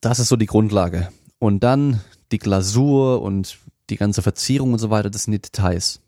das 0.00 0.18
ist 0.18 0.28
so 0.28 0.36
die 0.36 0.46
Grundlage. 0.46 1.08
Und 1.38 1.60
dann 1.60 2.00
die 2.32 2.38
Glasur 2.38 3.22
und 3.22 3.58
die 3.90 3.96
ganze 3.96 4.22
Verzierung 4.22 4.72
und 4.72 4.78
so 4.78 4.90
weiter, 4.90 5.10
das 5.10 5.24
sind 5.24 5.32
die 5.32 5.42
Details. 5.42 6.00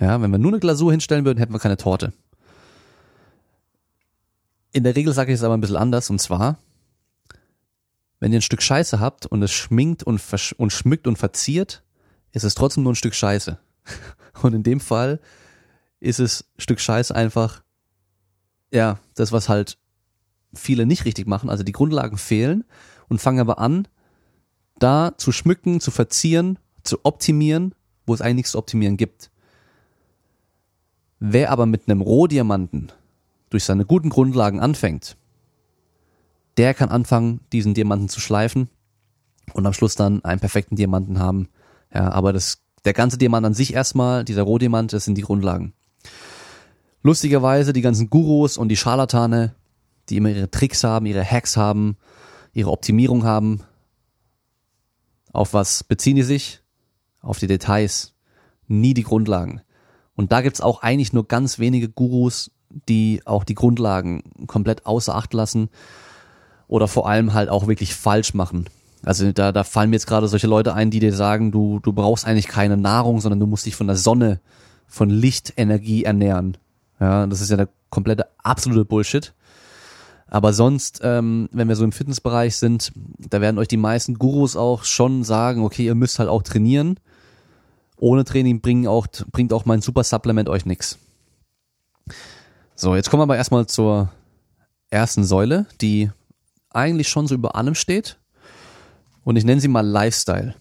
Ja, 0.00 0.20
wenn 0.20 0.30
wir 0.30 0.38
nur 0.38 0.52
eine 0.52 0.60
Glasur 0.60 0.90
hinstellen 0.90 1.24
würden, 1.24 1.38
hätten 1.38 1.52
wir 1.52 1.58
keine 1.58 1.76
Torte. 1.76 2.12
In 4.72 4.84
der 4.84 4.96
Regel 4.96 5.12
sage 5.14 5.32
ich 5.32 5.38
es 5.38 5.44
aber 5.44 5.54
ein 5.54 5.60
bisschen 5.60 5.76
anders 5.76 6.10
und 6.10 6.20
zwar, 6.20 6.58
wenn 8.20 8.32
ihr 8.32 8.38
ein 8.38 8.42
Stück 8.42 8.62
Scheiße 8.62 9.00
habt 9.00 9.26
und 9.26 9.42
es 9.42 9.52
schminkt 9.52 10.02
und, 10.02 10.20
und 10.58 10.72
schmückt 10.72 11.06
und 11.06 11.16
verziert, 11.16 11.82
ist 12.32 12.44
es 12.44 12.54
trotzdem 12.54 12.82
nur 12.82 12.92
ein 12.92 12.96
Stück 12.96 13.14
Scheiße. 13.14 13.58
Und 14.42 14.54
in 14.54 14.62
dem 14.62 14.80
Fall 14.80 15.20
ist 16.00 16.20
es 16.20 16.50
Stück 16.58 16.80
Scheiße 16.80 17.14
einfach, 17.14 17.62
ja, 18.70 18.98
das, 19.14 19.32
was 19.32 19.48
halt 19.48 19.78
viele 20.54 20.86
nicht 20.86 21.04
richtig 21.04 21.26
machen. 21.26 21.50
Also 21.50 21.64
die 21.64 21.72
Grundlagen 21.72 22.18
fehlen 22.18 22.64
und 23.08 23.20
fangen 23.20 23.40
aber 23.40 23.58
an, 23.58 23.88
da 24.78 25.12
zu 25.16 25.32
schmücken, 25.32 25.80
zu 25.80 25.90
verzieren, 25.90 26.58
zu 26.82 27.04
optimieren, 27.04 27.74
wo 28.06 28.14
es 28.14 28.20
eigentlich 28.20 28.36
nichts 28.36 28.52
zu 28.52 28.58
optimieren 28.58 28.96
gibt. 28.96 29.30
Wer 31.18 31.50
aber 31.50 31.66
mit 31.66 31.88
einem 31.88 32.02
Rohdiamanten 32.02 32.92
durch 33.50 33.64
seine 33.64 33.86
guten 33.86 34.10
Grundlagen 34.10 34.60
anfängt, 34.60 35.16
der 36.56 36.74
kann 36.74 36.88
anfangen, 36.88 37.40
diesen 37.52 37.74
Diamanten 37.74 38.08
zu 38.08 38.20
schleifen 38.20 38.68
und 39.52 39.66
am 39.66 39.72
Schluss 39.72 39.94
dann 39.94 40.24
einen 40.24 40.40
perfekten 40.40 40.76
Diamanten 40.76 41.18
haben. 41.18 41.48
Ja, 41.92 42.10
aber 42.10 42.32
das, 42.32 42.62
der 42.86 42.94
ganze 42.94 43.18
Diamant 43.18 43.44
an 43.44 43.54
sich 43.54 43.74
erstmal, 43.74 44.24
dieser 44.24 44.44
Rohdiamant, 44.44 44.92
das 44.92 45.04
sind 45.04 45.16
die 45.16 45.22
Grundlagen. 45.22 45.74
Lustigerweise 47.02 47.72
die 47.72 47.82
ganzen 47.82 48.08
Gurus 48.10 48.56
und 48.56 48.68
die 48.68 48.76
Scharlatane, 48.76 49.54
die 50.08 50.16
immer 50.16 50.30
ihre 50.30 50.50
Tricks 50.50 50.84
haben, 50.84 51.06
ihre 51.06 51.24
Hacks 51.24 51.56
haben, 51.56 51.96
ihre 52.52 52.70
Optimierung 52.70 53.24
haben. 53.24 53.62
Auf 55.32 55.52
was 55.52 55.84
beziehen 55.84 56.16
die 56.16 56.22
sich? 56.22 56.62
Auf 57.20 57.38
die 57.38 57.48
Details, 57.48 58.14
nie 58.68 58.94
die 58.94 59.02
Grundlagen. 59.02 59.60
Und 60.14 60.32
da 60.32 60.40
gibt's 60.40 60.60
auch 60.60 60.82
eigentlich 60.82 61.12
nur 61.12 61.26
ganz 61.26 61.58
wenige 61.58 61.88
Gurus, 61.88 62.50
die 62.88 63.20
auch 63.24 63.44
die 63.44 63.54
Grundlagen 63.54 64.22
komplett 64.46 64.86
außer 64.86 65.14
Acht 65.14 65.34
lassen 65.34 65.68
oder 66.68 66.88
vor 66.88 67.08
allem 67.08 67.34
halt 67.34 67.48
auch 67.48 67.66
wirklich 67.66 67.94
falsch 67.94 68.32
machen. 68.34 68.68
Also 69.06 69.32
da, 69.32 69.52
da 69.52 69.64
fallen 69.64 69.88
mir 69.88 69.96
jetzt 69.96 70.06
gerade 70.06 70.28
solche 70.28 70.46
Leute 70.46 70.74
ein, 70.74 70.90
die 70.90 71.00
dir 71.00 71.14
sagen, 71.14 71.52
du, 71.52 71.78
du 71.80 71.92
brauchst 71.92 72.26
eigentlich 72.26 72.48
keine 72.48 72.76
Nahrung, 72.76 73.20
sondern 73.20 73.40
du 73.40 73.46
musst 73.46 73.64
dich 73.64 73.76
von 73.76 73.86
der 73.86 73.96
Sonne, 73.96 74.40
von 74.86 75.08
Lichtenergie 75.08 76.04
ernähren. 76.04 76.58
Ja, 77.00 77.26
das 77.26 77.40
ist 77.40 77.50
ja 77.50 77.56
der 77.56 77.68
komplette 77.88 78.26
absolute 78.42 78.84
Bullshit. 78.84 79.32
Aber 80.28 80.52
sonst, 80.52 81.00
ähm, 81.02 81.48
wenn 81.52 81.68
wir 81.68 81.76
so 81.76 81.84
im 81.84 81.92
Fitnessbereich 81.92 82.56
sind, 82.56 82.92
da 83.18 83.40
werden 83.40 83.58
euch 83.58 83.68
die 83.68 83.76
meisten 83.78 84.18
Gurus 84.18 84.56
auch 84.56 84.84
schon 84.84 85.24
sagen, 85.24 85.64
okay, 85.64 85.86
ihr 85.86 85.94
müsst 85.94 86.18
halt 86.18 86.28
auch 86.28 86.42
trainieren 86.42 86.98
ohne 87.96 88.24
Training 88.24 88.60
bringen 88.60 88.86
auch, 88.86 89.06
bringt 89.32 89.52
auch 89.52 89.64
mein 89.64 89.80
Super 89.80 90.04
Supplement 90.04 90.48
euch 90.48 90.66
nix. 90.66 90.98
So, 92.74 92.94
jetzt 92.94 93.10
kommen 93.10 93.20
wir 93.20 93.24
aber 93.24 93.36
erstmal 93.36 93.66
zur 93.66 94.12
ersten 94.90 95.24
Säule, 95.24 95.66
die 95.80 96.10
eigentlich 96.70 97.08
schon 97.08 97.26
so 97.26 97.34
über 97.34 97.56
allem 97.56 97.74
steht. 97.74 98.18
Und 99.26 99.34
ich 99.34 99.44
nenne 99.44 99.60
sie 99.60 99.66
mal 99.66 99.84
Lifestyle. 99.84 100.54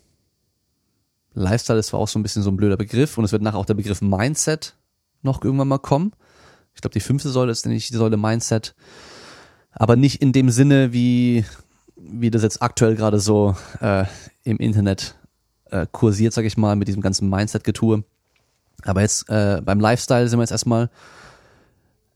Lifestyle 1.36 1.78
ist 1.78 1.88
zwar 1.88 2.00
auch 2.00 2.08
so 2.08 2.18
ein 2.18 2.24
bisschen 2.24 2.42
so 2.42 2.50
ein 2.50 2.58
blöder 2.58 2.78
Begriff 2.78 3.16
und 3.16 3.24
es 3.24 3.32
wird 3.32 3.44
nachher 3.44 3.60
auch 3.60 3.66
der 3.68 3.76
Begriff 3.76 4.02
Mindset 4.02 4.74
noch 5.22 5.44
irgendwann 5.44 5.68
mal 5.68 5.78
kommen. 5.78 6.14
Ich 6.74 6.82
glaube, 6.82 6.94
die 6.94 7.00
fünfte 7.00 7.30
Säule 7.30 7.52
ist 7.52 7.68
nämlich 7.68 7.90
die 7.90 7.96
Säule 7.96 8.18
Mindset. 8.18 8.74
Aber 9.70 9.96
nicht 9.96 10.20
in 10.20 10.32
dem 10.32 10.50
Sinne, 10.50 10.94
wie, 10.94 11.46
wie 11.96 12.32
das 12.32 12.42
jetzt 12.42 12.64
aktuell 12.64 12.96
gerade 12.96 13.20
so 13.20 13.56
äh, 13.82 14.06
im 14.44 14.58
Internet 14.58 15.14
äh, 15.70 15.86
kursiert, 15.92 16.34
sag 16.34 16.46
ich 16.46 16.58
mal, 16.58 16.76
mit 16.76 16.88
diesem 16.88 17.04
ganzen 17.04 17.30
Mindset-Getue. 17.30 18.04
Aber 18.82 19.02
jetzt 19.02 19.30
äh, 19.30 19.62
beim 19.64 19.80
Lifestyle 19.80 20.28
sind 20.28 20.40
wir 20.40 20.44
jetzt 20.44 20.50
erstmal 20.50 20.90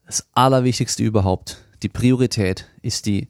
das 0.07 0.25
Allerwichtigste 0.33 1.03
überhaupt. 1.03 1.63
Die 1.83 1.89
Priorität 1.89 2.65
ist 2.81 3.05
die 3.05 3.27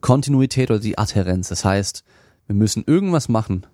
Kontinuität 0.00 0.70
oder 0.70 0.80
die 0.80 0.96
Adherenz. 0.96 1.50
Das 1.50 1.66
heißt, 1.66 2.02
wir 2.52 2.58
müssen 2.58 2.84
irgendwas 2.86 3.30
machen 3.30 3.66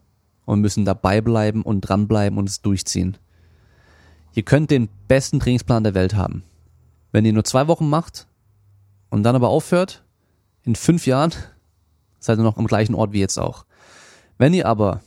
und 0.44 0.60
müssen 0.60 0.84
dabei 0.84 1.20
bleiben 1.20 1.62
und 1.62 1.80
dranbleiben 1.80 2.38
und 2.38 2.48
es 2.48 2.62
durchziehen. 2.62 3.18
Ihr 4.34 4.44
könnt 4.44 4.70
den 4.70 4.88
besten 5.08 5.40
Trainingsplan 5.40 5.82
der 5.82 5.94
Welt 5.94 6.14
haben. 6.14 6.44
Wenn 7.10 7.24
ihr 7.24 7.32
nur 7.32 7.42
zwei 7.42 7.66
Wochen 7.66 7.88
macht 7.88 8.28
und 9.10 9.24
dann 9.24 9.34
aber 9.34 9.48
aufhört, 9.48 10.04
in 10.62 10.76
fünf 10.76 11.06
Jahren 11.06 11.32
seid 12.20 12.38
ihr 12.38 12.44
noch 12.44 12.56
am 12.56 12.68
gleichen 12.68 12.94
Ort 12.94 13.12
wie 13.12 13.18
jetzt 13.18 13.36
auch. 13.36 13.64
Wenn 14.38 14.54
ihr 14.54 14.66
aber 14.66 15.00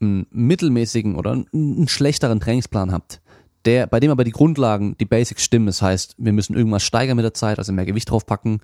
einen 0.00 0.26
mittelmäßigen 0.30 1.16
oder 1.16 1.32
einen 1.32 1.88
schlechteren 1.88 2.40
Trainingsplan 2.40 2.90
habt, 2.90 3.20
der, 3.66 3.86
bei 3.86 4.00
dem 4.00 4.10
aber 4.10 4.24
die 4.24 4.30
Grundlagen, 4.30 4.96
die 4.96 5.04
Basics 5.04 5.44
stimmen. 5.44 5.66
Das 5.66 5.82
heißt, 5.82 6.14
wir 6.16 6.32
müssen 6.32 6.56
irgendwas 6.56 6.84
steigern 6.84 7.16
mit 7.16 7.24
der 7.24 7.34
Zeit, 7.34 7.58
also 7.58 7.70
mehr 7.70 7.84
Gewicht 7.84 8.10
draufpacken 8.10 8.62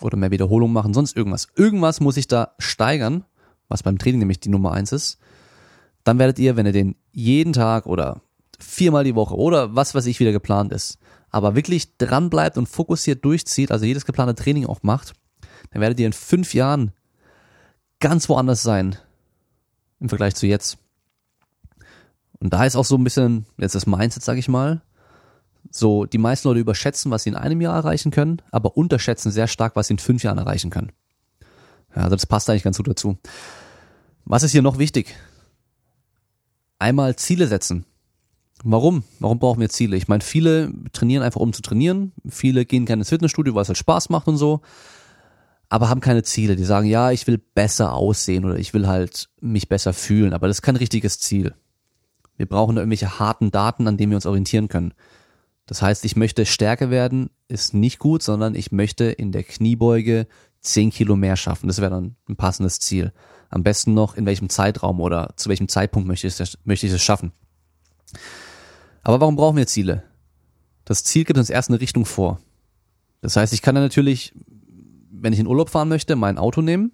oder 0.00 0.16
mehr 0.16 0.32
Wiederholung 0.32 0.72
machen, 0.72 0.92
sonst 0.92 1.16
irgendwas. 1.16 1.46
Irgendwas 1.54 2.00
muss 2.00 2.16
ich 2.16 2.26
da 2.26 2.54
steigern, 2.58 3.24
was 3.70 3.82
beim 3.82 3.98
Training 3.98 4.20
nämlich 4.20 4.40
die 4.40 4.50
Nummer 4.50 4.72
eins 4.72 4.92
ist. 4.92 5.18
Dann 6.04 6.18
werdet 6.18 6.38
ihr, 6.38 6.56
wenn 6.56 6.66
ihr 6.66 6.72
den 6.72 6.96
jeden 7.12 7.52
Tag 7.52 7.86
oder 7.86 8.20
viermal 8.58 9.04
die 9.04 9.14
Woche 9.14 9.36
oder 9.36 9.74
was 9.74 9.94
weiß 9.94 10.06
ich 10.06 10.20
wieder 10.20 10.32
geplant 10.32 10.72
ist, 10.72 10.98
aber 11.30 11.54
wirklich 11.54 11.96
dran 11.96 12.28
bleibt 12.28 12.58
und 12.58 12.68
fokussiert 12.68 13.24
durchzieht, 13.24 13.70
also 13.70 13.84
jedes 13.86 14.04
geplante 14.04 14.34
Training 14.34 14.66
auch 14.66 14.82
macht, 14.82 15.14
dann 15.70 15.80
werdet 15.80 16.00
ihr 16.00 16.06
in 16.06 16.12
fünf 16.12 16.52
Jahren 16.52 16.92
ganz 18.00 18.28
woanders 18.28 18.62
sein 18.62 18.96
im 20.00 20.08
Vergleich 20.08 20.34
zu 20.34 20.46
jetzt. 20.46 20.78
Und 22.40 22.52
da 22.52 22.64
ist 22.64 22.76
auch 22.76 22.84
so 22.84 22.96
ein 22.96 23.04
bisschen 23.04 23.46
jetzt 23.58 23.74
das 23.74 23.86
Mindset, 23.86 24.22
sag 24.22 24.38
ich 24.38 24.48
mal. 24.48 24.82
So, 25.70 26.06
die 26.06 26.18
meisten 26.18 26.48
Leute 26.48 26.60
überschätzen, 26.60 27.10
was 27.10 27.22
sie 27.22 27.30
in 27.30 27.36
einem 27.36 27.60
Jahr 27.60 27.76
erreichen 27.76 28.10
können, 28.10 28.40
aber 28.50 28.76
unterschätzen 28.76 29.30
sehr 29.30 29.46
stark, 29.46 29.76
was 29.76 29.88
sie 29.88 29.94
in 29.94 29.98
fünf 29.98 30.22
Jahren 30.22 30.38
erreichen 30.38 30.70
können. 30.70 30.90
Ja, 31.94 32.02
also 32.02 32.16
das 32.16 32.26
passt 32.26 32.48
eigentlich 32.48 32.62
ganz 32.62 32.76
gut 32.76 32.88
dazu. 32.88 33.18
Was 34.24 34.42
ist 34.42 34.52
hier 34.52 34.62
noch 34.62 34.78
wichtig? 34.78 35.14
Einmal 36.78 37.16
Ziele 37.16 37.46
setzen. 37.46 37.84
Warum? 38.62 39.04
Warum 39.18 39.38
brauchen 39.38 39.60
wir 39.60 39.70
Ziele? 39.70 39.96
Ich 39.96 40.08
meine, 40.08 40.22
viele 40.22 40.72
trainieren 40.92 41.22
einfach 41.22 41.40
um 41.40 41.52
zu 41.52 41.62
trainieren. 41.62 42.12
Viele 42.28 42.64
gehen 42.64 42.84
gerne 42.84 43.00
ins 43.00 43.08
Fitnessstudio, 43.08 43.54
weil 43.54 43.62
es 43.62 43.68
halt 43.68 43.78
Spaß 43.78 44.10
macht 44.10 44.28
und 44.28 44.36
so. 44.36 44.60
Aber 45.68 45.88
haben 45.88 46.00
keine 46.00 46.22
Ziele. 46.22 46.56
Die 46.56 46.64
sagen, 46.64 46.86
ja, 46.86 47.10
ich 47.10 47.26
will 47.26 47.38
besser 47.38 47.94
aussehen 47.94 48.44
oder 48.44 48.56
ich 48.56 48.74
will 48.74 48.86
halt 48.86 49.30
mich 49.40 49.68
besser 49.68 49.92
fühlen. 49.92 50.34
Aber 50.34 50.46
das 50.46 50.58
ist 50.58 50.62
kein 50.62 50.76
richtiges 50.76 51.18
Ziel. 51.20 51.54
Wir 52.36 52.46
brauchen 52.46 52.76
da 52.76 52.82
irgendwelche 52.82 53.18
harten 53.18 53.50
Daten, 53.50 53.86
an 53.86 53.96
denen 53.96 54.12
wir 54.12 54.16
uns 54.16 54.26
orientieren 54.26 54.68
können. 54.68 54.94
Das 55.66 55.82
heißt, 55.82 56.04
ich 56.04 56.16
möchte 56.16 56.46
stärker 56.46 56.90
werden, 56.90 57.30
ist 57.48 57.74
nicht 57.74 57.98
gut, 57.98 58.22
sondern 58.22 58.54
ich 58.54 58.72
möchte 58.72 59.04
in 59.04 59.30
der 59.30 59.44
Kniebeuge 59.44 60.26
10 60.60 60.90
Kilo 60.90 61.16
mehr 61.16 61.36
schaffen. 61.36 61.66
Das 61.68 61.80
wäre 61.80 61.90
dann 61.90 62.16
ein 62.28 62.36
passendes 62.36 62.80
Ziel. 62.80 63.12
Am 63.48 63.62
besten 63.62 63.94
noch, 63.94 64.14
in 64.14 64.26
welchem 64.26 64.48
Zeitraum 64.48 65.00
oder 65.00 65.32
zu 65.36 65.48
welchem 65.48 65.68
Zeitpunkt 65.68 66.06
möchte 66.06 66.26
ich 66.26 66.38
es, 66.38 66.58
möchte 66.64 66.86
ich 66.86 66.92
es 66.92 67.02
schaffen. 67.02 67.32
Aber 69.02 69.20
warum 69.20 69.36
brauchen 69.36 69.56
wir 69.56 69.66
Ziele? 69.66 70.04
Das 70.84 71.04
Ziel 71.04 71.24
gibt 71.24 71.38
uns 71.38 71.50
erst 71.50 71.70
eine 71.70 71.80
Richtung 71.80 72.04
vor. 72.04 72.40
Das 73.20 73.36
heißt, 73.36 73.52
ich 73.52 73.62
kann 73.62 73.74
dann 73.74 73.84
natürlich, 73.84 74.34
wenn 75.10 75.32
ich 75.32 75.38
in 75.38 75.46
Urlaub 75.46 75.70
fahren 75.70 75.88
möchte, 75.88 76.16
mein 76.16 76.38
Auto 76.38 76.62
nehmen 76.62 76.92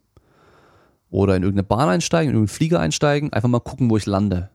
oder 1.10 1.36
in 1.36 1.42
irgendeine 1.42 1.66
Bahn 1.66 1.88
einsteigen, 1.88 2.30
in 2.30 2.36
irgendeinen 2.36 2.56
Flieger 2.56 2.80
einsteigen, 2.80 3.32
einfach 3.32 3.48
mal 3.48 3.60
gucken, 3.60 3.90
wo 3.90 3.96
ich 3.96 4.06
lande. 4.06 4.50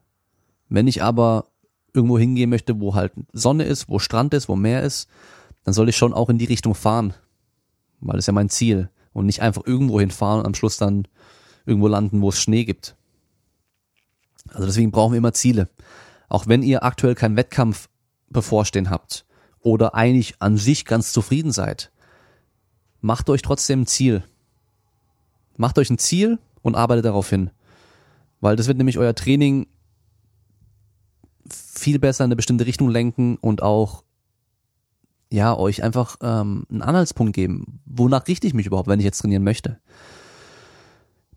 Wenn 0.70 0.88
ich 0.88 1.04
aber 1.04 1.46
irgendwo 1.94 2.18
hingehen 2.18 2.50
möchte, 2.50 2.80
wo 2.80 2.96
halt 2.96 3.14
Sonne 3.34 3.64
ist, 3.64 3.90
wo 3.90 4.00
Strand 4.00 4.34
ist, 4.34 4.48
wo 4.48 4.56
Meer 4.56 4.84
ist, 4.84 5.10
dann 5.64 5.74
soll 5.74 5.90
ich 5.90 5.98
schon 5.98 6.14
auch 6.14 6.30
in 6.30 6.38
die 6.38 6.46
Richtung 6.46 6.76
fahren. 6.76 7.14
Weil 8.00 8.16
das 8.16 8.24
ist 8.24 8.28
ja 8.28 8.34
mein 8.34 8.50
Ziel. 8.50 8.90
Und 9.14 9.26
nicht 9.26 9.42
einfach 9.42 9.64
irgendwo 9.66 10.00
hinfahren 10.00 10.40
und 10.40 10.46
am 10.46 10.54
Schluss 10.54 10.78
dann 10.78 11.08
irgendwo 11.66 11.88
landen, 11.88 12.22
wo 12.22 12.30
es 12.30 12.40
Schnee 12.40 12.64
gibt. 12.64 12.96
Also 14.50 14.66
deswegen 14.66 14.92
brauchen 14.92 15.14
wir 15.14 15.18
immer 15.18 15.34
Ziele. 15.34 15.70
Auch 16.30 16.48
wenn 16.48 16.64
ihr 16.64 16.84
aktuell 16.84 17.16
keinen 17.16 17.36
Wettkampf 17.36 17.90
bevorstehen 18.30 18.90
habt 18.90 19.26
oder 19.60 19.96
eigentlich 19.96 20.36
an 20.40 20.58
sich 20.58 20.86
ganz 20.86 21.12
zufrieden 21.12 21.52
seid, 21.52 21.92
macht 23.02 23.30
euch 23.30 23.42
trotzdem 23.42 23.82
ein 23.82 23.88
Ziel. 23.88 24.24
Macht 25.58 25.78
euch 25.78 25.90
ein 25.90 25.98
Ziel 25.98 26.40
und 26.62 26.76
arbeitet 26.76 27.06
darauf 27.06 27.30
hin. 27.30 27.52
Weil 28.40 28.56
das 28.56 28.68
wird 28.68 28.78
nämlich 28.78 28.98
euer 28.98 29.14
Training 29.14 29.68
viel 31.50 32.00
besser 32.00 32.24
in 32.24 32.30
eine 32.30 32.36
bestimmte 32.36 32.66
Richtung 32.66 32.90
lenken 32.90 33.38
und 33.38 33.62
auch 33.62 34.04
ja 35.32 35.58
euch 35.58 35.82
einfach 35.84 36.18
ähm, 36.22 36.66
einen 36.70 36.82
Anhaltspunkt 36.82 37.34
geben, 37.34 37.80
wonach 37.86 38.28
richte 38.28 38.48
ich 38.48 38.54
mich 38.54 38.68
überhaupt, 38.68 38.90
wenn 38.90 39.00
ich 39.00 39.06
jetzt 39.06 39.20
trainieren 39.20 39.44
möchte. 39.44 39.80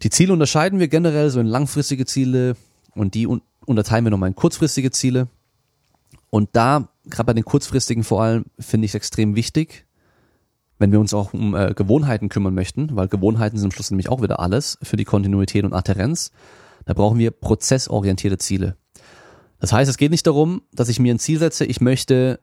Die 0.02 0.10
Ziele 0.10 0.32
unterscheiden 0.32 0.80
wir 0.80 0.88
generell 0.88 1.30
so 1.30 1.40
in 1.40 1.46
langfristige 1.46 2.04
Ziele 2.04 2.56
und 2.94 3.14
die 3.14 3.26
un 3.26 3.40
unterteilen 3.66 4.04
wir 4.04 4.10
nochmal 4.10 4.28
in 4.28 4.34
kurzfristige 4.34 4.90
Ziele. 4.90 5.28
Und 6.28 6.50
da, 6.52 6.88
gerade 7.06 7.28
bei 7.28 7.32
den 7.32 7.46
kurzfristigen 7.46 8.04
vor 8.04 8.22
allem, 8.22 8.44
finde 8.58 8.84
ich 8.84 8.90
es 8.90 8.94
extrem 8.94 9.36
wichtig, 9.36 9.86
wenn 10.78 10.92
wir 10.92 11.00
uns 11.00 11.14
auch 11.14 11.32
um 11.32 11.54
äh, 11.54 11.72
Gewohnheiten 11.72 12.28
kümmern 12.28 12.52
möchten, 12.52 12.94
weil 12.94 13.08
Gewohnheiten 13.08 13.56
sind 13.56 13.68
am 13.68 13.70
Schluss 13.70 13.90
nämlich 13.90 14.10
auch 14.10 14.20
wieder 14.20 14.38
alles 14.38 14.76
für 14.82 14.96
die 14.96 15.06
Kontinuität 15.06 15.64
und 15.64 15.72
Adherenz. 15.72 16.30
Da 16.84 16.92
brauchen 16.92 17.18
wir 17.18 17.30
prozessorientierte 17.30 18.36
Ziele. 18.36 18.76
Das 19.60 19.72
heißt, 19.72 19.88
es 19.88 19.96
geht 19.96 20.10
nicht 20.10 20.26
darum, 20.26 20.60
dass 20.72 20.90
ich 20.90 20.98
mir 21.00 21.14
ein 21.14 21.18
Ziel 21.18 21.38
setze, 21.38 21.64
ich 21.64 21.80
möchte 21.80 22.40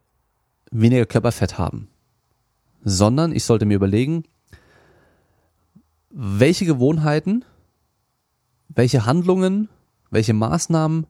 weniger 0.72 1.06
Körperfett 1.06 1.58
haben, 1.58 1.90
sondern 2.84 3.34
ich 3.34 3.44
sollte 3.44 3.66
mir 3.66 3.76
überlegen, 3.76 4.24
welche 6.10 6.66
Gewohnheiten, 6.66 7.46
welche 8.70 9.06
Handlungen, 9.06 9.70
welche 10.10 10.34
Maßnahmen 10.34 11.08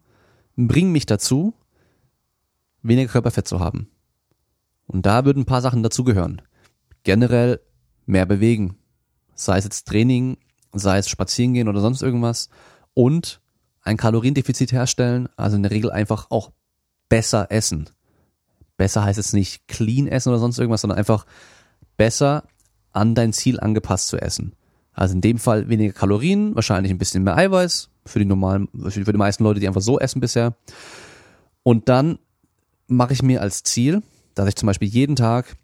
bringen 0.56 0.92
mich 0.92 1.06
dazu, 1.06 1.54
weniger 2.82 3.12
Körperfett 3.12 3.48
zu 3.48 3.60
haben. 3.60 3.90
Und 4.88 5.06
da 5.06 5.26
würden 5.26 5.44
ein 5.44 5.46
paar 5.46 5.62
Sachen 5.62 5.84
dazugehören. 5.84 6.42
Generell 7.04 7.62
mehr 8.06 8.26
bewegen. 8.26 8.78
Sei 9.36 9.58
es 9.58 9.64
jetzt 9.64 9.88
Training, 9.88 10.38
sei 10.74 10.98
es 10.98 11.10
spazieren 11.10 11.54
gehen 11.54 11.68
oder 11.68 11.82
sonst 11.82 12.02
irgendwas. 12.02 12.50
Und 12.94 13.42
ein 13.82 13.98
Kaloriendefizit 13.98 14.72
herstellen, 14.72 15.30
also 15.38 15.56
in 15.56 15.64
der 15.64 15.72
Regel 15.72 15.92
einfach 15.92 16.28
auch 16.30 16.52
besser 17.10 17.52
essen. 17.52 17.90
Besser 18.82 19.04
heißt 19.04 19.18
jetzt 19.18 19.36
nicht 19.36 19.68
clean 19.68 20.08
essen 20.08 20.30
oder 20.30 20.40
sonst 20.40 20.58
irgendwas, 20.58 20.82
sondern 20.82 20.98
einfach 20.98 21.28
besser 21.98 22.46
an 22.94 23.14
dein 23.14 23.32
Ziel 23.32 23.60
angepasst 23.60 24.08
zu 24.08 24.18
essen. 24.18 24.54
Also 24.92 25.14
in 25.14 25.22
dem 25.22 25.38
Fall 25.38 25.70
weniger 25.70 25.94
Kalorien, 25.94 26.56
wahrscheinlich 26.56 26.92
ein 26.92 26.98
bisschen 26.98 27.22
mehr 27.22 27.38
Eiweiß 27.38 27.90
für 28.08 28.18
die 28.18 28.26
normalen, 28.26 28.70
für 28.90 29.04
die 29.04 29.18
meisten 29.20 29.44
Leute, 29.44 29.60
die 29.60 29.68
einfach 29.68 29.84
so 29.84 30.00
essen 30.00 30.20
bisher. 30.20 30.56
Und 31.62 31.90
dann 31.90 32.18
mache 32.88 33.14
ich 33.14 33.22
mir 33.22 33.44
als 33.44 33.62
Ziel, 33.62 34.02
dass 34.34 34.50
ich 34.50 34.56
zum 34.56 34.66
Beispiel 34.66 34.88
jeden 34.88 35.16
Tag 35.16 35.58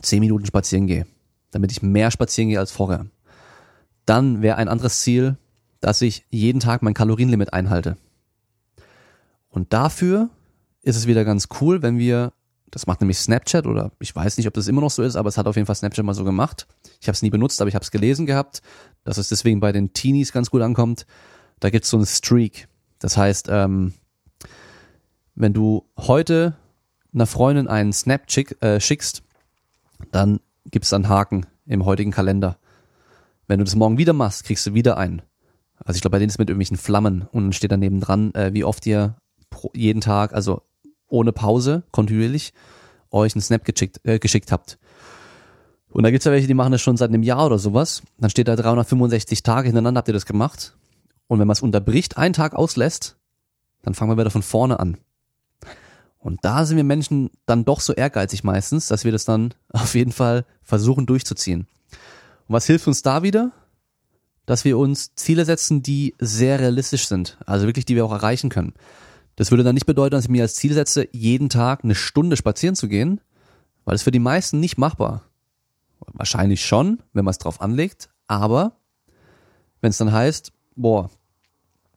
zehn 0.00 0.20
Minuten 0.20 0.46
spazieren 0.46 0.86
gehe, 0.86 1.08
damit 1.50 1.72
ich 1.72 1.82
mehr 1.82 2.12
spazieren 2.12 2.50
gehe 2.50 2.60
als 2.60 2.70
vorher. 2.70 3.06
Dann 4.06 4.42
wäre 4.42 4.58
ein 4.58 4.68
anderes 4.68 5.00
Ziel, 5.00 5.38
dass 5.80 6.02
ich 6.02 6.24
jeden 6.30 6.60
Tag 6.60 6.82
mein 6.82 6.94
Kalorienlimit 6.94 7.52
einhalte. 7.52 7.96
Und 9.50 9.72
dafür 9.72 10.30
ist 10.82 10.96
es 10.96 11.06
wieder 11.06 11.24
ganz 11.24 11.48
cool, 11.60 11.82
wenn 11.82 11.98
wir, 11.98 12.32
das 12.70 12.86
macht 12.86 13.00
nämlich 13.00 13.18
Snapchat 13.18 13.66
oder 13.66 13.92
ich 13.98 14.14
weiß 14.14 14.36
nicht, 14.36 14.46
ob 14.46 14.54
das 14.54 14.68
immer 14.68 14.80
noch 14.80 14.90
so 14.90 15.02
ist, 15.02 15.16
aber 15.16 15.28
es 15.28 15.38
hat 15.38 15.46
auf 15.46 15.56
jeden 15.56 15.66
Fall 15.66 15.74
Snapchat 15.74 16.04
mal 16.04 16.14
so 16.14 16.24
gemacht. 16.24 16.66
Ich 17.00 17.08
habe 17.08 17.14
es 17.14 17.22
nie 17.22 17.30
benutzt, 17.30 17.60
aber 17.60 17.68
ich 17.68 17.74
habe 17.74 17.82
es 17.82 17.90
gelesen 17.90 18.26
gehabt, 18.26 18.62
dass 19.04 19.18
es 19.18 19.28
deswegen 19.28 19.60
bei 19.60 19.72
den 19.72 19.92
Teenies 19.92 20.32
ganz 20.32 20.50
gut 20.50 20.62
ankommt. 20.62 21.06
Da 21.60 21.70
gibt's 21.70 21.90
so 21.90 21.96
einen 21.96 22.06
Streak. 22.06 22.68
Das 22.98 23.16
heißt, 23.16 23.48
ähm, 23.50 23.94
wenn 25.34 25.52
du 25.52 25.86
heute 25.96 26.56
einer 27.14 27.26
Freundin 27.26 27.68
einen 27.68 27.92
Snap 27.92 28.30
schick, 28.30 28.60
äh, 28.62 28.80
schickst, 28.80 29.22
dann 30.12 30.40
gibt's 30.66 30.92
einen 30.92 31.08
Haken 31.08 31.46
im 31.66 31.84
heutigen 31.84 32.10
Kalender. 32.10 32.58
Wenn 33.46 33.58
du 33.58 33.64
das 33.64 33.76
morgen 33.76 33.98
wieder 33.98 34.12
machst, 34.12 34.44
kriegst 34.44 34.66
du 34.66 34.74
wieder 34.74 34.98
einen. 34.98 35.22
Also 35.84 35.96
ich 35.96 36.02
glaube, 36.02 36.12
bei 36.12 36.18
denen 36.18 36.28
ist 36.28 36.38
mit 36.38 36.50
irgendwelchen 36.50 36.76
Flammen 36.76 37.22
und 37.32 37.44
dann 37.44 37.52
steht 37.52 37.72
daneben 37.72 38.00
dran, 38.00 38.34
äh, 38.34 38.52
wie 38.52 38.64
oft 38.64 38.84
ihr 38.86 39.16
pro, 39.58 39.70
jeden 39.74 40.00
Tag, 40.00 40.32
also 40.32 40.62
ohne 41.08 41.32
Pause, 41.32 41.82
kontinuierlich, 41.90 42.52
euch 43.10 43.34
einen 43.34 43.42
Snap 43.42 43.64
geschickt, 43.64 44.00
äh, 44.04 44.18
geschickt 44.18 44.52
habt. 44.52 44.78
Und 45.90 46.04
da 46.04 46.10
gibt's 46.10 46.26
ja 46.26 46.32
welche, 46.32 46.46
die 46.46 46.54
machen 46.54 46.72
das 46.72 46.80
schon 46.80 46.96
seit 46.96 47.08
einem 47.08 47.22
Jahr 47.22 47.46
oder 47.46 47.58
sowas. 47.58 48.02
Dann 48.18 48.30
steht 48.30 48.46
da 48.46 48.56
365 48.56 49.42
Tage 49.42 49.66
hintereinander 49.66 49.98
habt 49.98 50.08
ihr 50.08 50.14
das 50.14 50.26
gemacht. 50.26 50.76
Und 51.26 51.40
wenn 51.40 51.46
man 51.46 51.54
es 51.54 51.62
unterbricht, 51.62 52.18
einen 52.18 52.34
Tag 52.34 52.54
auslässt, 52.54 53.16
dann 53.82 53.94
fangen 53.94 54.10
wir 54.12 54.18
wieder 54.18 54.30
von 54.30 54.42
vorne 54.42 54.78
an. 54.78 54.98
Und 56.18 56.44
da 56.44 56.64
sind 56.64 56.76
wir 56.76 56.84
Menschen 56.84 57.30
dann 57.46 57.64
doch 57.64 57.80
so 57.80 57.94
ehrgeizig 57.94 58.44
meistens, 58.44 58.88
dass 58.88 59.04
wir 59.04 59.12
das 59.12 59.24
dann 59.24 59.54
auf 59.72 59.94
jeden 59.94 60.12
Fall 60.12 60.44
versuchen 60.62 61.06
durchzuziehen. 61.06 61.66
Und 62.46 62.54
was 62.54 62.66
hilft 62.66 62.86
uns 62.86 63.02
da 63.02 63.22
wieder? 63.22 63.52
dass 64.48 64.64
wir 64.64 64.78
uns 64.78 65.14
Ziele 65.14 65.44
setzen, 65.44 65.82
die 65.82 66.14
sehr 66.18 66.58
realistisch 66.58 67.06
sind, 67.06 67.36
also 67.44 67.66
wirklich, 67.66 67.84
die 67.84 67.96
wir 67.96 68.06
auch 68.06 68.12
erreichen 68.12 68.48
können. 68.48 68.72
Das 69.38 69.52
würde 69.52 69.62
dann 69.62 69.74
nicht 69.74 69.86
bedeuten, 69.86 70.16
dass 70.16 70.24
ich 70.24 70.30
mir 70.30 70.42
als 70.42 70.56
Ziel 70.56 70.74
setze, 70.74 71.06
jeden 71.12 71.48
Tag 71.48 71.84
eine 71.84 71.94
Stunde 71.94 72.36
spazieren 72.36 72.74
zu 72.74 72.88
gehen, 72.88 73.20
weil 73.84 73.94
es 73.94 74.02
für 74.02 74.10
die 74.10 74.18
meisten 74.18 74.58
nicht 74.58 74.78
machbar. 74.78 75.22
Wahrscheinlich 76.12 76.66
schon, 76.66 77.04
wenn 77.12 77.24
man 77.24 77.30
es 77.30 77.38
drauf 77.38 77.60
anlegt, 77.60 78.10
aber 78.26 78.72
wenn 79.80 79.90
es 79.90 79.98
dann 79.98 80.10
heißt, 80.10 80.50
boah, 80.74 81.08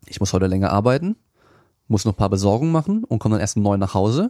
ich 0.05 0.19
muss 0.19 0.33
heute 0.33 0.45
länger 0.45 0.69
arbeiten, 0.69 1.15
muss 1.87 2.05
noch 2.05 2.13
ein 2.13 2.17
paar 2.17 2.29
Besorgungen 2.29 2.71
machen 2.71 3.03
und 3.05 3.17
komme 3.17 3.33
dann 3.33 3.41
erst 3.41 3.57
um 3.57 3.63
neun 3.63 3.79
nach 3.79 3.95
Hause, 3.95 4.29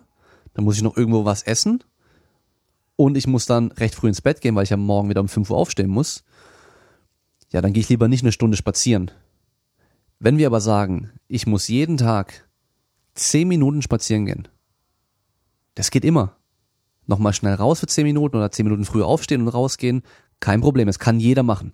dann 0.54 0.64
muss 0.64 0.78
ich 0.78 0.82
noch 0.82 0.96
irgendwo 0.96 1.26
was 1.26 1.44
essen 1.44 1.84
und 2.96 3.18
ich 3.18 3.28
muss 3.28 3.46
dann 3.46 3.74
recht 3.74 3.94
früh 3.94 4.08
ins 4.08 4.22
Bett 4.22 4.40
gehen, 4.40 4.56
weil 4.56 4.64
ich 4.64 4.70
ja 4.70 4.78
morgen 4.78 5.10
wieder 5.10 5.20
um 5.20 5.28
fünf 5.28 5.50
Uhr 5.50 5.58
aufstehen 5.58 5.90
muss, 5.90 6.24
ja, 7.52 7.60
dann 7.60 7.74
gehe 7.74 7.82
ich 7.82 7.90
lieber 7.90 8.08
nicht 8.08 8.24
eine 8.24 8.32
Stunde 8.32 8.56
spazieren. 8.56 9.12
Wenn 10.20 10.38
wir 10.38 10.48
aber 10.48 10.62
sagen, 10.62 11.12
ich 11.28 11.46
muss 11.46 11.68
jeden 11.68 11.98
Tag 11.98 12.48
zehn 13.14 13.48
Minuten 13.48 13.82
spazieren 13.82 14.26
gehen, 14.26 14.48
Das 15.76 15.92
geht 15.92 16.06
immer. 16.06 16.36
Nochmal 17.08 17.34
schnell 17.34 17.56
raus 17.56 17.80
für 17.80 17.88
10 17.88 18.06
Minuten 18.06 18.38
oder 18.38 18.52
10 18.52 18.66
Minuten 18.66 18.86
früher 18.86 19.06
aufstehen 19.06 19.42
und 19.42 19.48
rausgehen. 19.50 20.04
Kein 20.40 20.62
Problem. 20.62 20.88
Das 20.88 21.00
kann 21.00 21.20
jeder 21.20 21.44
machen. 21.44 21.74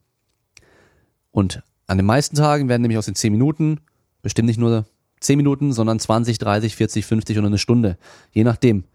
Und 1.32 1.62
an 1.86 1.98
den 1.98 2.06
meisten 2.06 2.36
Tagen 2.36 2.70
werden 2.70 2.82
nämlich 2.82 2.98
aus 2.98 3.06
den 3.06 3.16
10 3.16 3.32
Minuten 3.32 3.80
bestimmt 4.22 4.48
nicht 4.48 4.60
nur 4.60 4.86
10 5.20 5.38
Minuten, 5.38 5.74
sondern 5.74 6.00
20, 6.00 6.38
30, 6.38 6.76
40, 6.76 7.06
50 7.06 7.38
oder 7.38 7.48
eine 7.48 7.58
Stunde. 7.58 7.98
Je 8.32 8.44
nachdem. 8.44 8.86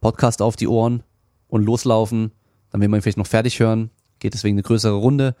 Podcast 0.00 0.42
auf 0.42 0.56
die 0.56 0.68
Ohren 0.68 1.02
und 1.48 1.64
loslaufen. 1.64 2.32
Dann 2.70 2.80
will 2.80 2.88
man 2.88 3.02
vielleicht 3.02 3.18
noch 3.18 3.26
fertig 3.26 3.60
hören. 3.60 3.90
Geht 4.18 4.34
deswegen 4.34 4.54
eine 4.54 4.62
größere 4.62 4.94
Runde. 4.94 5.36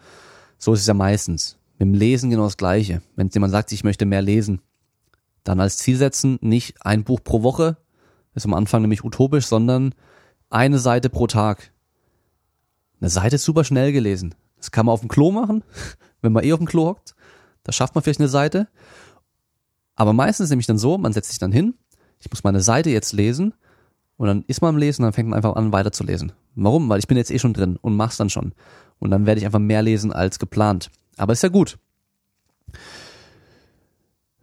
So 0.58 0.72
ist 0.72 0.80
es 0.80 0.86
ja 0.86 0.94
meistens. 0.94 1.58
Mit 1.78 1.88
dem 1.88 1.94
Lesen 1.94 2.30
genau 2.30 2.44
das 2.44 2.56
Gleiche. 2.56 3.02
Wenn 3.16 3.28
jemand 3.28 3.52
sagt, 3.52 3.72
ich 3.72 3.84
möchte 3.84 4.06
mehr 4.06 4.22
lesen, 4.22 4.60
dann 5.44 5.60
als 5.60 5.76
Ziel 5.76 5.96
setzen, 5.96 6.38
nicht 6.40 6.84
ein 6.84 7.04
Buch 7.04 7.20
pro 7.22 7.42
Woche, 7.42 7.76
ist 8.34 8.46
am 8.46 8.54
Anfang 8.54 8.82
nämlich 8.82 9.04
utopisch, 9.04 9.46
sondern 9.46 9.94
eine 10.50 10.78
Seite 10.78 11.10
pro 11.10 11.26
Tag. 11.26 11.72
Eine 13.00 13.10
Seite 13.10 13.36
ist 13.36 13.44
super 13.44 13.64
schnell 13.64 13.92
gelesen. 13.92 14.34
Das 14.56 14.70
kann 14.70 14.86
man 14.86 14.94
auf 14.94 15.00
dem 15.00 15.08
Klo 15.08 15.30
machen, 15.30 15.62
wenn 16.22 16.32
man 16.32 16.44
eh 16.44 16.52
auf 16.52 16.58
dem 16.58 16.66
Klo 16.66 16.86
hockt. 16.86 17.14
Da 17.62 17.72
schafft 17.72 17.94
man 17.94 18.02
vielleicht 18.02 18.20
eine 18.20 18.28
Seite. 18.28 18.68
Aber 19.94 20.12
meistens 20.12 20.44
ist 20.44 20.50
nämlich 20.50 20.66
dann 20.66 20.78
so, 20.78 20.98
man 20.98 21.12
setzt 21.12 21.30
sich 21.30 21.38
dann 21.38 21.52
hin, 21.52 21.74
ich 22.18 22.30
muss 22.30 22.44
meine 22.44 22.60
Seite 22.60 22.90
jetzt 22.90 23.12
lesen 23.12 23.54
und 24.16 24.26
dann 24.26 24.44
ist 24.46 24.62
man 24.62 24.70
am 24.70 24.76
Lesen 24.78 25.02
und 25.02 25.06
dann 25.06 25.12
fängt 25.12 25.28
man 25.28 25.36
einfach 25.36 25.56
an 25.56 25.72
weiterzulesen. 25.72 26.32
Warum? 26.54 26.88
Weil 26.88 26.98
ich 26.98 27.06
bin 27.06 27.16
jetzt 27.16 27.30
eh 27.30 27.38
schon 27.38 27.52
drin 27.52 27.76
und 27.76 27.94
mach's 27.96 28.16
dann 28.16 28.30
schon. 28.30 28.52
Und 28.98 29.10
dann 29.10 29.26
werde 29.26 29.40
ich 29.40 29.46
einfach 29.46 29.58
mehr 29.58 29.82
lesen 29.82 30.12
als 30.12 30.38
geplant. 30.38 30.90
Aber 31.16 31.32
ist 31.32 31.42
ja 31.42 31.48
gut. 31.48 31.78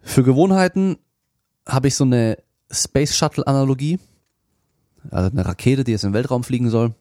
Für 0.01 0.23
Gewohnheiten 0.23 0.97
habe 1.67 1.87
ich 1.87 1.95
so 1.95 2.03
eine 2.03 2.37
Space 2.69 3.15
Shuttle 3.15 3.45
Analogie. 3.45 3.99
Also 5.09 5.31
eine 5.31 5.45
Rakete, 5.45 5.83
die 5.83 5.91
jetzt 5.91 6.03
im 6.03 6.13
Weltraum 6.13 6.43
fliegen 6.43 6.69
soll. 6.69 6.93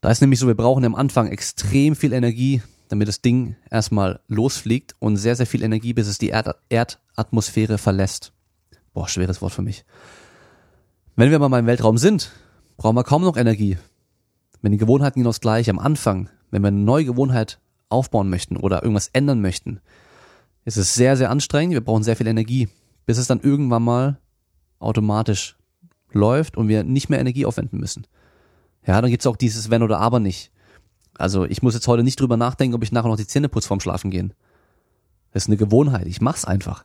Da 0.00 0.10
ist 0.10 0.20
nämlich 0.20 0.38
so, 0.38 0.46
wir 0.46 0.54
brauchen 0.54 0.84
am 0.84 0.94
Anfang 0.94 1.28
extrem 1.28 1.96
viel 1.96 2.12
Energie, 2.12 2.62
damit 2.88 3.08
das 3.08 3.22
Ding 3.22 3.56
erstmal 3.70 4.20
losfliegt 4.28 4.94
und 4.98 5.16
sehr, 5.16 5.34
sehr 5.34 5.46
viel 5.46 5.62
Energie, 5.62 5.94
bis 5.94 6.06
es 6.06 6.18
die 6.18 6.28
Erd 6.28 6.56
Erdatmosphäre 6.68 7.78
verlässt. 7.78 8.32
Boah, 8.92 9.08
schweres 9.08 9.40
Wort 9.40 9.52
für 9.52 9.62
mich. 9.62 9.84
Wenn 11.16 11.30
wir 11.30 11.38
mal 11.38 11.58
im 11.58 11.66
Weltraum 11.66 11.96
sind, 11.96 12.32
brauchen 12.76 12.96
wir 12.96 13.04
kaum 13.04 13.22
noch 13.22 13.36
Energie. 13.36 13.78
Wenn 14.62 14.72
die 14.72 14.78
Gewohnheiten 14.78 15.20
genau 15.20 15.30
das 15.30 15.40
gleiche 15.40 15.70
am 15.70 15.78
Anfang, 15.78 16.28
wenn 16.50 16.62
wir 16.62 16.68
eine 16.68 16.78
neue 16.78 17.04
Gewohnheit 17.04 17.60
aufbauen 17.88 18.30
möchten 18.30 18.56
oder 18.56 18.82
irgendwas 18.82 19.08
ändern 19.12 19.40
möchten, 19.40 19.80
ist 20.64 20.76
es 20.76 20.94
sehr, 20.94 21.16
sehr 21.16 21.30
anstrengend. 21.30 21.74
Wir 21.74 21.84
brauchen 21.84 22.02
sehr 22.02 22.16
viel 22.16 22.26
Energie, 22.26 22.68
bis 23.06 23.18
es 23.18 23.26
dann 23.26 23.40
irgendwann 23.40 23.82
mal 23.82 24.18
automatisch 24.78 25.56
läuft 26.12 26.56
und 26.56 26.68
wir 26.68 26.84
nicht 26.84 27.08
mehr 27.08 27.20
Energie 27.20 27.46
aufwenden 27.46 27.80
müssen. 27.80 28.06
Ja, 28.86 29.00
dann 29.00 29.10
gibt's 29.10 29.26
auch 29.26 29.36
dieses 29.36 29.70
Wenn 29.70 29.82
oder 29.82 29.98
Aber 29.98 30.20
nicht. 30.20 30.50
Also 31.16 31.44
ich 31.44 31.62
muss 31.62 31.74
jetzt 31.74 31.88
heute 31.88 32.02
nicht 32.02 32.20
drüber 32.20 32.36
nachdenken, 32.36 32.74
ob 32.74 32.82
ich 32.82 32.92
nachher 32.92 33.08
noch 33.08 33.16
die 33.16 33.26
Zähne 33.26 33.48
putze 33.48 33.68
vorm 33.68 33.80
Schlafen 33.80 34.10
gehen. 34.10 34.34
Das 35.32 35.44
ist 35.44 35.48
eine 35.48 35.56
Gewohnheit. 35.56 36.06
Ich 36.06 36.20
mach's 36.20 36.44
einfach. 36.44 36.84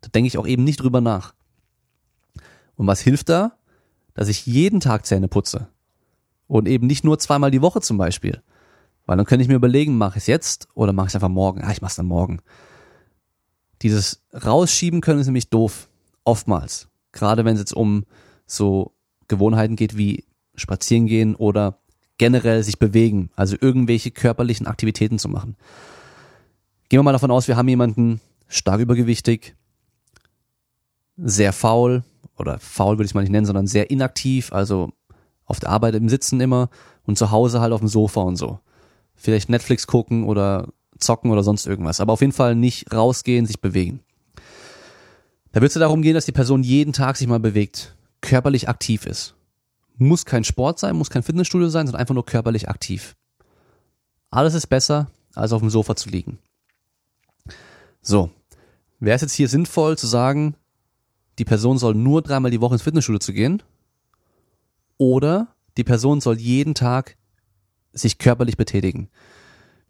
Da 0.00 0.08
denke 0.08 0.28
ich 0.28 0.38
auch 0.38 0.46
eben 0.46 0.64
nicht 0.64 0.82
drüber 0.82 1.00
nach. 1.00 1.34
Und 2.76 2.86
was 2.86 3.00
hilft 3.00 3.28
da? 3.28 3.52
Dass 4.14 4.28
ich 4.28 4.46
jeden 4.46 4.80
Tag 4.80 5.06
Zähne 5.06 5.28
putze. 5.28 5.68
Und 6.46 6.66
eben 6.66 6.86
nicht 6.86 7.04
nur 7.04 7.18
zweimal 7.18 7.50
die 7.50 7.62
Woche 7.62 7.80
zum 7.80 7.96
Beispiel. 7.96 8.42
Weil 9.06 9.16
dann 9.16 9.26
könnte 9.26 9.42
ich 9.42 9.48
mir 9.48 9.54
überlegen, 9.54 9.98
mache 9.98 10.18
ich 10.18 10.24
es 10.24 10.26
jetzt 10.26 10.68
oder 10.74 10.92
mache 10.92 11.08
ich 11.08 11.14
einfach 11.14 11.28
morgen? 11.28 11.62
Ah, 11.62 11.72
ich 11.72 11.82
mach's 11.82 11.96
dann 11.96 12.06
morgen. 12.06 12.40
Dieses 13.82 14.22
Rausschieben 14.32 15.00
können 15.00 15.20
ist 15.20 15.26
nämlich 15.26 15.50
doof. 15.50 15.88
Oftmals. 16.24 16.88
Gerade 17.12 17.44
wenn 17.44 17.54
es 17.54 17.60
jetzt 17.60 17.74
um 17.74 18.04
so 18.46 18.92
Gewohnheiten 19.28 19.76
geht 19.76 19.96
wie 19.96 20.24
spazieren 20.54 21.06
gehen 21.06 21.34
oder 21.34 21.78
generell 22.18 22.62
sich 22.62 22.78
bewegen, 22.78 23.30
also 23.34 23.56
irgendwelche 23.58 24.10
körperlichen 24.10 24.66
Aktivitäten 24.66 25.18
zu 25.18 25.28
machen. 25.28 25.56
Gehen 26.88 26.98
wir 26.98 27.02
mal 27.02 27.12
davon 27.12 27.30
aus, 27.30 27.48
wir 27.48 27.56
haben 27.56 27.68
jemanden 27.68 28.20
stark 28.48 28.80
übergewichtig, 28.80 29.56
sehr 31.16 31.52
faul 31.52 32.02
oder 32.36 32.58
faul 32.58 32.98
würde 32.98 33.04
ich 33.04 33.10
es 33.12 33.14
mal 33.14 33.22
nicht 33.22 33.30
nennen, 33.30 33.46
sondern 33.46 33.66
sehr 33.66 33.90
inaktiv, 33.90 34.52
also 34.52 34.90
auf 35.46 35.60
der 35.60 35.70
Arbeit 35.70 35.94
im 35.94 36.08
Sitzen 36.08 36.40
immer 36.40 36.68
und 37.04 37.16
zu 37.16 37.30
Hause 37.30 37.60
halt 37.60 37.72
auf 37.72 37.80
dem 37.80 37.88
Sofa 37.88 38.20
und 38.20 38.36
so. 38.36 38.60
Vielleicht 39.14 39.48
Netflix 39.48 39.86
gucken 39.86 40.24
oder 40.24 40.68
zocken 41.00 41.30
oder 41.30 41.42
sonst 41.42 41.66
irgendwas, 41.66 42.00
aber 42.00 42.12
auf 42.12 42.20
jeden 42.20 42.32
Fall 42.32 42.54
nicht 42.54 42.92
rausgehen, 42.92 43.46
sich 43.46 43.60
bewegen. 43.60 44.00
Da 45.52 45.60
wird 45.60 45.70
es 45.70 45.78
darum 45.78 46.02
gehen, 46.02 46.14
dass 46.14 46.26
die 46.26 46.32
Person 46.32 46.62
jeden 46.62 46.92
Tag 46.92 47.16
sich 47.16 47.26
mal 47.26 47.40
bewegt, 47.40 47.96
körperlich 48.20 48.68
aktiv 48.68 49.06
ist. 49.06 49.34
Muss 49.96 50.24
kein 50.24 50.44
Sport 50.44 50.78
sein, 50.78 50.96
muss 50.96 51.10
kein 51.10 51.22
Fitnessstudio 51.22 51.68
sein, 51.68 51.86
sondern 51.86 52.00
einfach 52.00 52.14
nur 52.14 52.24
körperlich 52.24 52.68
aktiv. 52.68 53.16
Alles 54.30 54.54
ist 54.54 54.68
besser, 54.68 55.10
als 55.34 55.52
auf 55.52 55.60
dem 55.60 55.70
Sofa 55.70 55.96
zu 55.96 56.08
liegen. 56.08 56.38
So, 58.00 58.30
wäre 59.00 59.16
es 59.16 59.22
jetzt 59.22 59.34
hier 59.34 59.48
sinnvoll 59.48 59.98
zu 59.98 60.06
sagen, 60.06 60.54
die 61.38 61.44
Person 61.44 61.78
soll 61.78 61.94
nur 61.94 62.22
dreimal 62.22 62.50
die 62.50 62.60
Woche 62.60 62.74
ins 62.74 62.82
Fitnessstudio 62.82 63.18
zu 63.18 63.32
gehen? 63.32 63.62
Oder 64.98 65.48
die 65.76 65.84
Person 65.84 66.20
soll 66.20 66.38
jeden 66.38 66.74
Tag 66.74 67.16
sich 67.92 68.18
körperlich 68.18 68.56
betätigen? 68.56 69.08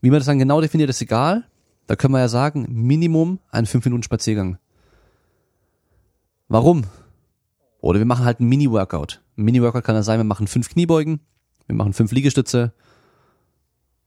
Wie 0.01 0.11
man 0.11 0.21
das 0.21 0.27
dann 0.27 0.39
genau 0.39 0.61
definiert, 0.61 0.91
ist 0.91 1.03
egal. 1.03 1.45
Da 1.87 1.97
können 1.97 2.15
wir 2.15 2.21
ja 2.21 2.29
sagen, 2.29 2.67
Minimum 2.69 3.41
ein 3.51 3.67
5 3.67 3.85
Minuten 3.85 4.03
Spaziergang. 4.03 4.59
Warum? 6.49 6.85
Oder 7.81 7.99
wir 7.99 8.07
machen 8.07 8.25
halt 8.25 8.41
einen 8.41 8.49
Mini-Workout. 8.49 9.23
Ein 9.37 9.45
Mini-Workout 9.45 9.85
kann 9.85 9.95
ja 9.95 10.03
sein, 10.03 10.19
wir 10.19 10.25
machen 10.25 10.47
fünf 10.47 10.69
Kniebeugen, 10.69 11.21
wir 11.67 11.75
machen 11.75 11.93
fünf 11.93 12.13
Liegestütze 12.13 12.73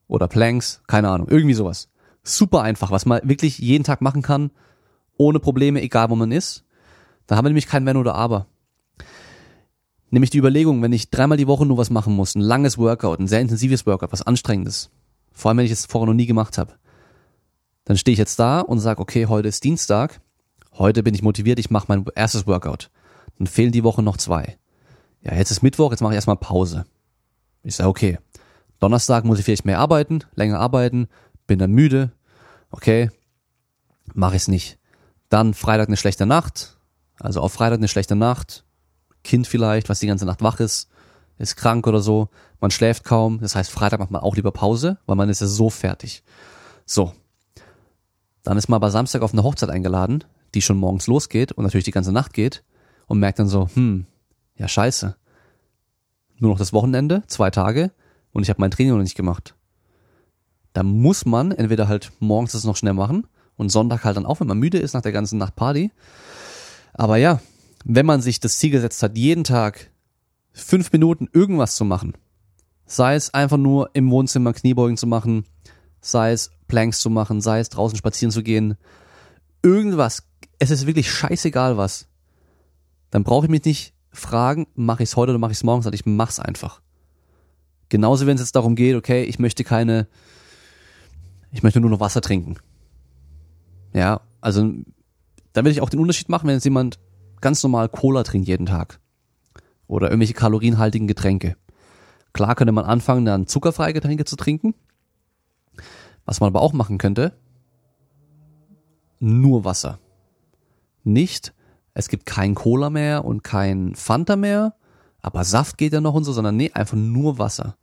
oder 0.07 0.27
Planks, 0.27 0.83
keine 0.87 1.09
Ahnung, 1.09 1.27
irgendwie 1.29 1.53
sowas. 1.53 1.89
Super 2.23 2.61
einfach, 2.61 2.91
was 2.91 3.05
man 3.05 3.27
wirklich 3.27 3.59
jeden 3.59 3.83
Tag 3.83 4.01
machen 4.01 4.21
kann, 4.21 4.51
ohne 5.17 5.39
Probleme, 5.39 5.81
egal 5.81 6.09
wo 6.09 6.15
man 6.15 6.31
ist. 6.31 6.63
Da 7.27 7.35
haben 7.35 7.45
wir 7.45 7.49
nämlich 7.49 7.67
kein 7.67 7.85
Wenn 7.85 7.97
oder 7.97 8.15
Aber. 8.15 8.47
Nämlich 10.09 10.29
die 10.29 10.37
Überlegung, 10.37 10.81
wenn 10.81 10.93
ich 10.93 11.09
dreimal 11.09 11.37
die 11.37 11.47
Woche 11.47 11.65
nur 11.65 11.77
was 11.77 11.89
machen 11.89 12.15
muss, 12.15 12.35
ein 12.35 12.41
langes 12.41 12.77
Workout, 12.77 13.19
ein 13.19 13.27
sehr 13.27 13.41
intensives 13.41 13.85
Workout, 13.87 14.11
was 14.11 14.21
anstrengendes, 14.21 14.91
vor 15.33 15.49
allem 15.49 15.57
wenn 15.59 15.65
ich 15.65 15.71
es 15.71 15.85
vorher 15.85 16.07
noch 16.07 16.13
nie 16.13 16.25
gemacht 16.25 16.57
habe, 16.57 16.73
dann 17.85 17.97
stehe 17.97 18.13
ich 18.13 18.19
jetzt 18.19 18.39
da 18.39 18.61
und 18.61 18.79
sage, 18.79 19.01
okay, 19.01 19.25
heute 19.25 19.49
ist 19.49 19.63
Dienstag, 19.63 20.21
Heute 20.77 21.03
bin 21.03 21.13
ich 21.13 21.21
motiviert, 21.21 21.59
ich 21.59 21.69
mache 21.69 21.85
mein 21.87 22.05
erstes 22.15 22.47
Workout. 22.47 22.89
Dann 23.37 23.47
fehlen 23.47 23.71
die 23.71 23.83
Woche 23.83 24.01
noch 24.01 24.17
zwei. 24.17 24.57
Ja, 25.21 25.35
jetzt 25.35 25.51
ist 25.51 25.61
Mittwoch, 25.61 25.91
jetzt 25.91 26.01
mache 26.01 26.13
ich 26.13 26.15
erstmal 26.15 26.37
Pause. 26.37 26.85
Ich 27.61 27.75
sage, 27.75 27.89
okay. 27.89 28.17
Donnerstag 28.79 29.23
muss 29.23 29.39
ich 29.39 29.45
vielleicht 29.45 29.65
mehr 29.65 29.79
arbeiten, 29.79 30.23
länger 30.35 30.59
arbeiten, 30.59 31.07
bin 31.47 31.59
dann 31.59 31.71
müde. 31.71 32.11
Okay, 32.71 33.11
mache 34.13 34.35
ich 34.35 34.41
es 34.43 34.47
nicht. 34.47 34.79
Dann 35.29 35.53
Freitag 35.53 35.87
eine 35.87 35.97
schlechte 35.97 36.25
Nacht. 36.25 36.77
Also 37.19 37.39
auf 37.39 37.53
Freitag 37.53 37.77
eine 37.77 37.87
schlechte 37.87 38.15
Nacht. 38.15 38.65
Kind 39.23 39.47
vielleicht, 39.47 39.89
was 39.89 39.99
die 39.99 40.07
ganze 40.07 40.25
Nacht 40.25 40.41
wach 40.41 40.59
ist, 40.59 40.89
ist 41.43 41.55
krank 41.55 41.85
oder 41.85 41.99
so. 41.99 42.29
Man 42.59 42.71
schläft 42.71 43.03
kaum. 43.03 43.39
Das 43.39 43.55
heißt, 43.55 43.69
Freitag 43.69 43.99
macht 43.99 44.11
man 44.11 44.21
auch 44.21 44.35
lieber 44.35 44.51
Pause, 44.51 44.97
weil 45.05 45.15
man 45.15 45.29
ist 45.29 45.41
ja 45.41 45.47
so 45.47 45.69
fertig. 45.69 46.23
So. 46.85 47.13
Dann 48.43 48.57
ist 48.57 48.67
man 48.67 48.77
aber 48.77 48.89
Samstag 48.89 49.21
auf 49.21 49.33
eine 49.33 49.43
Hochzeit 49.43 49.69
eingeladen 49.69 50.23
die 50.53 50.61
schon 50.61 50.77
morgens 50.77 51.07
losgeht 51.07 51.51
und 51.51 51.63
natürlich 51.63 51.85
die 51.85 51.91
ganze 51.91 52.11
Nacht 52.11 52.33
geht 52.33 52.63
und 53.07 53.19
merkt 53.19 53.39
dann 53.39 53.47
so, 53.47 53.69
hm, 53.73 54.05
ja 54.57 54.67
scheiße. 54.67 55.15
Nur 56.37 56.51
noch 56.51 56.57
das 56.57 56.73
Wochenende, 56.73 57.23
zwei 57.27 57.49
Tage 57.49 57.91
und 58.31 58.43
ich 58.43 58.49
habe 58.49 58.61
mein 58.61 58.71
Training 58.71 58.93
noch 58.93 59.01
nicht 59.01 59.15
gemacht. 59.15 59.55
Da 60.73 60.83
muss 60.83 61.25
man 61.25 61.51
entweder 61.51 61.87
halt 61.87 62.11
morgens 62.19 62.53
das 62.53 62.63
noch 62.63 62.75
schnell 62.75 62.93
machen 62.93 63.27
und 63.55 63.69
Sonntag 63.69 64.03
halt 64.03 64.17
dann 64.17 64.25
auch, 64.25 64.39
wenn 64.39 64.47
man 64.47 64.59
müde 64.59 64.79
ist 64.79 64.93
nach 64.93 65.01
der 65.01 65.11
ganzen 65.11 65.37
Nacht 65.37 65.55
Party. 65.55 65.91
Aber 66.93 67.17
ja, 67.17 67.39
wenn 67.85 68.05
man 68.05 68.21
sich 68.21 68.39
das 68.39 68.57
Ziel 68.57 68.71
gesetzt 68.71 69.01
hat, 69.03 69.17
jeden 69.17 69.43
Tag 69.43 69.89
fünf 70.53 70.91
Minuten 70.91 71.27
irgendwas 71.33 71.75
zu 71.75 71.83
machen, 71.83 72.13
sei 72.85 73.15
es 73.15 73.33
einfach 73.33 73.57
nur 73.57 73.89
im 73.93 74.09
Wohnzimmer 74.11 74.53
Kniebeugen 74.53 74.97
zu 74.97 75.07
machen, 75.07 75.45
sei 75.99 76.31
es 76.31 76.51
Planks 76.67 76.99
zu 76.99 77.09
machen, 77.09 77.41
sei 77.41 77.59
es 77.59 77.69
draußen 77.69 77.97
spazieren 77.97 78.31
zu 78.31 78.43
gehen, 78.43 78.77
irgendwas. 79.63 80.23
Es 80.59 80.71
ist 80.71 80.85
wirklich 80.85 81.11
scheißegal 81.11 81.77
was, 81.77 82.07
dann 83.09 83.23
brauche 83.23 83.47
ich 83.47 83.51
mich 83.51 83.65
nicht 83.65 83.93
fragen, 84.11 84.67
mache 84.75 85.03
ich 85.03 85.09
es 85.09 85.15
heute 85.15 85.31
oder 85.31 85.39
mache 85.39 85.51
ich 85.51 85.57
es 85.57 85.63
morgen, 85.63 85.81
sondern 85.81 85.99
ich 85.99 86.05
mach's 86.05 86.39
einfach. 86.39 86.81
Genauso, 87.89 88.27
wenn 88.27 88.35
es 88.35 88.41
jetzt 88.41 88.55
darum 88.55 88.75
geht, 88.75 88.95
okay, 88.95 89.23
ich 89.23 89.39
möchte 89.39 89.63
keine, 89.63 90.07
ich 91.51 91.63
möchte 91.63 91.79
nur 91.79 91.89
noch 91.89 91.99
Wasser 91.99 92.21
trinken. 92.21 92.57
Ja, 93.93 94.21
also 94.39 94.71
da 95.53 95.63
will 95.63 95.71
ich 95.71 95.81
auch 95.81 95.89
den 95.89 95.99
Unterschied 95.99 96.29
machen, 96.29 96.47
wenn 96.47 96.55
jetzt 96.55 96.63
jemand 96.63 96.99
ganz 97.41 97.61
normal 97.61 97.89
Cola 97.89 98.23
trinkt 98.23 98.47
jeden 98.47 98.65
Tag 98.65 98.99
oder 99.87 100.09
irgendwelche 100.09 100.33
kalorienhaltigen 100.33 101.07
Getränke. 101.07 101.55
Klar 102.33 102.55
könnte 102.55 102.71
man 102.71 102.85
anfangen, 102.85 103.25
dann 103.25 103.47
zuckerfreie 103.47 103.93
Getränke 103.93 104.25
zu 104.25 104.35
trinken. 104.35 104.73
Was 106.25 106.39
man 106.39 106.47
aber 106.47 106.61
auch 106.61 106.73
machen 106.73 106.97
könnte, 106.97 107.33
nur 109.19 109.65
Wasser 109.65 109.99
nicht, 111.03 111.53
es 111.93 112.07
gibt 112.07 112.25
kein 112.25 112.55
Cola 112.55 112.89
mehr 112.89 113.25
und 113.25 113.43
kein 113.43 113.95
Fanta 113.95 114.35
mehr, 114.35 114.75
aber 115.21 115.43
Saft 115.43 115.77
geht 115.77 115.93
ja 115.93 116.01
noch 116.01 116.13
und 116.13 116.23
so, 116.23 116.33
sondern 116.33 116.57
nee, 116.57 116.71
einfach 116.73 116.97
nur 116.97 117.37
Wasser. 117.37 117.77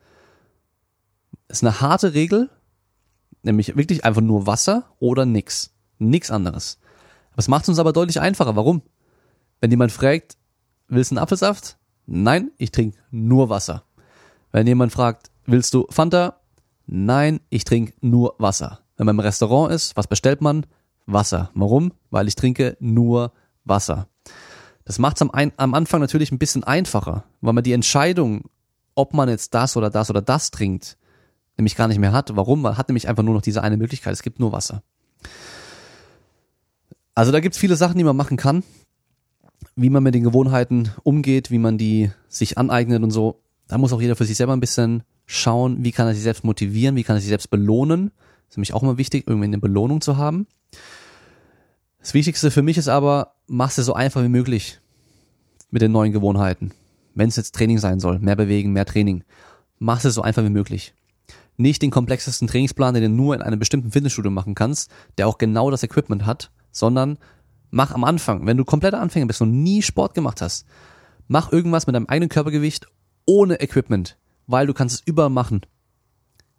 Ist 1.49 1.63
eine 1.63 1.81
harte 1.81 2.15
Regel, 2.15 2.51
nämlich 3.43 3.77
wirklich 3.77 4.05
einfach 4.05 4.21
nur 4.21 4.47
Wasser 4.47 4.85
oder 4.99 5.27
nix. 5.27 5.73
Nix 5.99 6.31
anderes. 6.31 6.79
Es 7.37 7.49
macht 7.49 7.69
uns 7.69 7.79
aber 7.79 7.93
deutlich 7.93 8.21
einfacher. 8.21 8.57
Warum? 8.57 8.83
Wenn 9.61 9.71
jemand 9.71 9.93
fragt, 9.93 10.37
willst 10.89 11.11
du 11.11 11.15
einen 11.15 11.23
Apfelsaft? 11.23 11.79
Nein, 12.13 12.51
ich 12.59 12.73
trinke 12.73 12.99
nur 13.13 13.51
Wasser. 13.51 13.85
Wenn 14.51 14.67
jemand 14.67 14.91
fragt, 14.91 15.31
willst 15.47 15.73
du 15.75 15.87
Fanta? 15.91 16.41
Nein, 16.89 17.39
ich 17.51 17.63
trinke 17.63 17.93
nur 18.01 18.35
Wasser. 18.39 18.81
Wenn 18.97 19.07
man 19.07 19.15
im 19.15 19.21
Restaurant 19.21 19.73
ist, 19.73 19.97
was 19.97 20.09
bestellt 20.09 20.41
man? 20.41 20.67
Wasser. 21.07 21.51
Warum? 21.55 21.93
Weil 22.11 22.27
ich 22.27 22.35
trinke 22.35 22.77
nur 22.81 23.33
Wasser. 23.65 24.09
Das 24.85 24.99
macht 24.99 25.19
es 25.19 25.23
am, 25.23 25.31
am 25.57 25.75
Anfang 25.75 26.01
natürlich 26.01 26.33
ein 26.33 26.41
bisschen 26.41 26.65
einfacher, 26.65 27.23
weil 27.43 27.53
man 27.53 27.63
die 27.63 27.75
Entscheidung, 27.75 28.51
ob 28.97 29.15
man 29.15 29.29
jetzt 29.29 29.55
das 29.55 29.77
oder 29.77 29.89
das 29.89 30.11
oder 30.11 30.21
das 30.21 30.51
trinkt, 30.51 30.99
nämlich 31.57 31.77
gar 31.77 31.87
nicht 31.87 32.01
mehr 32.01 32.11
hat. 32.11 32.35
Warum? 32.35 32.63
Man 32.63 32.77
hat 32.77 32.89
nämlich 32.89 33.07
einfach 33.07 33.23
nur 33.23 33.35
noch 33.35 33.43
diese 33.43 33.63
eine 33.63 33.77
Möglichkeit. 33.77 34.15
Es 34.15 34.25
gibt 34.25 34.41
nur 34.41 34.51
Wasser. 34.51 34.83
Also 37.15 37.31
da 37.31 37.39
gibt 37.39 37.55
es 37.55 37.61
viele 37.61 37.77
Sachen, 37.77 37.99
die 37.99 38.05
man 38.05 38.17
machen 38.17 38.37
kann, 38.37 38.65
wie 39.77 39.91
man 39.91 40.03
mit 40.03 40.15
den 40.15 40.25
Gewohnheiten 40.25 40.91
umgeht, 41.03 41.51
wie 41.51 41.59
man 41.59 41.79
die 41.79 42.11
sich 42.29 42.59
aneignet 42.59 43.03
und 43.03 43.11
so. 43.11 43.41
Da 43.69 43.79
muss 43.79 43.93
auch 43.93 44.01
jeder 44.01 44.17
für 44.17 44.25
sich 44.25 44.37
selber 44.37 44.53
ein 44.53 44.61
bisschen 44.61 45.03
schauen, 45.27 45.85
wie 45.85 45.93
kann 45.93 46.07
er 46.07 46.15
sich 46.15 46.23
selbst 46.23 46.45
motivieren, 46.45 46.97
wie 46.97 47.05
kann 47.05 47.17
er 47.17 47.21
sich 47.21 47.29
selbst 47.29 47.51
belohnen. 47.51 48.11
Das 48.47 48.55
ist 48.55 48.57
nämlich 48.57 48.75
auch 48.75 48.83
immer 48.83 48.99
wichtig, 48.99 49.25
irgendwie 49.27 49.47
eine 49.47 49.59
Belohnung 49.59 50.01
zu 50.01 50.17
haben. 50.17 50.47
Das 52.01 52.15
Wichtigste 52.15 52.51
für 52.51 52.63
mich 52.63 52.79
ist 52.79 52.89
aber, 52.89 53.35
mach 53.47 53.77
es 53.77 53.77
so 53.77 53.93
einfach 53.95 54.23
wie 54.23 54.29
möglich 54.29 54.81
mit 55.71 55.83
den 55.83 55.93
neuen 55.93 56.13
Gewohnheiten. 56.13 56.73
Wenn 57.15 57.29
es 57.29 57.37
jetzt 57.37 57.55
Training 57.55 57.79
sein 57.79 58.01
soll, 58.01 58.19
mehr 58.19 58.37
bewegen, 58.37 58.73
mehr 58.73 58.87
Training, 58.87 59.25
mach 59.79 60.05
es 60.05 60.15
so 60.15 60.23
einfach 60.23 60.43
wie 60.45 60.51
möglich. 60.51 60.95
Nicht 61.57 61.83
den 61.83 61.91
komplexesten 61.91 62.49
Trainingsplan, 62.49 62.95
den 62.95 63.03
du 63.03 63.09
nur 63.11 63.35
in 63.35 63.43
einem 63.43 63.59
bestimmten 63.59 63.93
Fitnessstudio 63.93 64.31
machen 64.31 64.55
kannst, 64.55 64.91
der 65.19 65.29
auch 65.29 65.39
genau 65.39 65.71
das 65.71 65.83
Equipment 65.83 66.25
hat, 66.25 66.51
sondern 66.73 67.19
mach 67.71 67.93
am 67.93 68.05
Anfang, 68.05 68.47
wenn 68.47 68.57
du 68.57 68.65
kompletter 68.65 69.01
Anfänger 69.01 69.27
bist 69.27 69.41
und 69.41 69.63
nie 69.63 69.83
Sport 69.83 70.15
gemacht 70.15 70.41
hast, 70.41 70.67
mach 71.29 71.53
irgendwas 71.53 71.87
mit 71.87 71.95
deinem 71.95 72.07
eigenen 72.07 72.29
Körpergewicht 72.29 72.87
ohne 73.27 73.61
Equipment, 73.61 74.19
weil 74.47 74.67
du 74.67 74.75
kannst 74.75 74.97
es 74.97 75.03
überall 75.07 75.31
machen. 75.31 75.63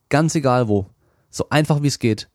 Ganz 0.10 0.36
egal 0.36 0.68
wo. 0.68 0.88
So 1.30 1.50
einfach 1.50 1.82
wie 1.82 1.88
es 1.88 2.00
geht. 2.00 2.30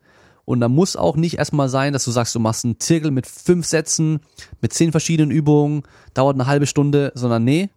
Und 0.44 0.60
da 0.60 0.68
muss 0.68 0.96
auch 0.96 1.16
nicht 1.16 1.38
erstmal 1.38 1.68
sein, 1.68 1.92
dass 1.92 2.04
du 2.04 2.12
sagst, 2.12 2.34
du 2.34 2.40
machst 2.40 2.64
einen 2.64 2.78
Zirkel 2.78 3.10
mit 3.10 3.26
fünf 3.26 3.66
Sätzen, 3.66 4.20
mit 4.60 4.72
zehn 4.72 4.92
verschiedenen 4.92 5.32
Übungen, 5.32 5.82
dauert 6.14 6.36
eine 6.36 6.46
halbe 6.46 6.66
Stunde, 6.66 7.10
sondern 7.14 7.44
nee, 7.44 7.68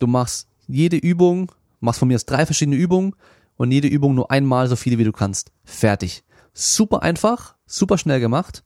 du 0.00 0.08
machst 0.08 0.48
jede 0.66 0.96
Übung, 0.96 1.52
machst 1.80 2.00
von 2.00 2.08
mir 2.08 2.16
aus 2.16 2.26
drei 2.26 2.44
verschiedene 2.44 2.76
Übungen 2.76 3.14
und 3.56 3.70
jede 3.70 3.88
Übung 3.88 4.14
nur 4.14 4.30
einmal 4.30 4.68
so 4.68 4.74
viele 4.74 4.98
wie 4.98 5.04
du 5.04 5.12
kannst. 5.12 5.52
Fertig. 5.64 6.24
Super 6.52 7.02
einfach, 7.02 7.54
super 7.66 7.98
schnell 7.98 8.18
gemacht, 8.18 8.64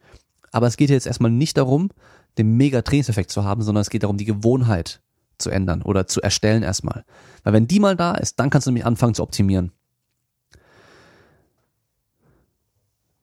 aber 0.53 0.67
es 0.69 0.77
geht 0.77 0.91
jetzt 0.91 1.07
erstmal 1.07 1.31
nicht 1.31 1.57
darum, 1.57 1.91
den 2.39 2.57
mega 2.57 2.83
Trainingseffekt 2.83 3.31
zu 3.31 3.43
haben, 3.43 3.63
sondern 3.63 3.83
es 3.83 3.91
geht 3.91 4.05
darum, 4.05 4.19
die 4.19 4.25
Gewohnheit 4.25 5.03
zu 5.39 5.51
ändern 5.51 5.83
oder 5.83 6.07
zu 6.07 6.21
erstellen 6.21 6.63
erstmal. 6.63 7.05
Weil 7.43 7.55
wenn 7.55 7.67
die 7.67 7.81
mal 7.81 7.97
da 7.97 8.13
ist, 8.15 8.39
dann 8.39 8.51
kannst 8.51 8.67
du 8.67 8.71
nämlich 8.71 8.87
anfangen 8.87 9.15
zu 9.15 9.23
optimieren. 9.23 9.73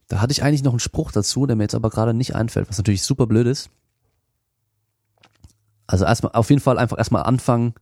Da 0.07 0.21
hatte 0.21 0.31
ich 0.31 0.43
eigentlich 0.43 0.63
noch 0.63 0.73
einen 0.73 0.79
Spruch 0.79 1.11
dazu, 1.11 1.45
der 1.45 1.55
mir 1.55 1.63
jetzt 1.63 1.75
aber 1.75 1.91
gerade 1.91 2.15
nicht 2.15 2.35
einfällt, 2.35 2.67
was 2.67 2.77
natürlich 2.77 3.03
super 3.03 3.27
blöd 3.27 3.45
ist. 3.45 3.69
Also 5.85 6.05
erstmal, 6.05 6.33
auf 6.33 6.49
jeden 6.49 6.61
Fall 6.61 6.79
einfach 6.79 6.97
erstmal 6.97 7.23
anfangen. 7.23 7.75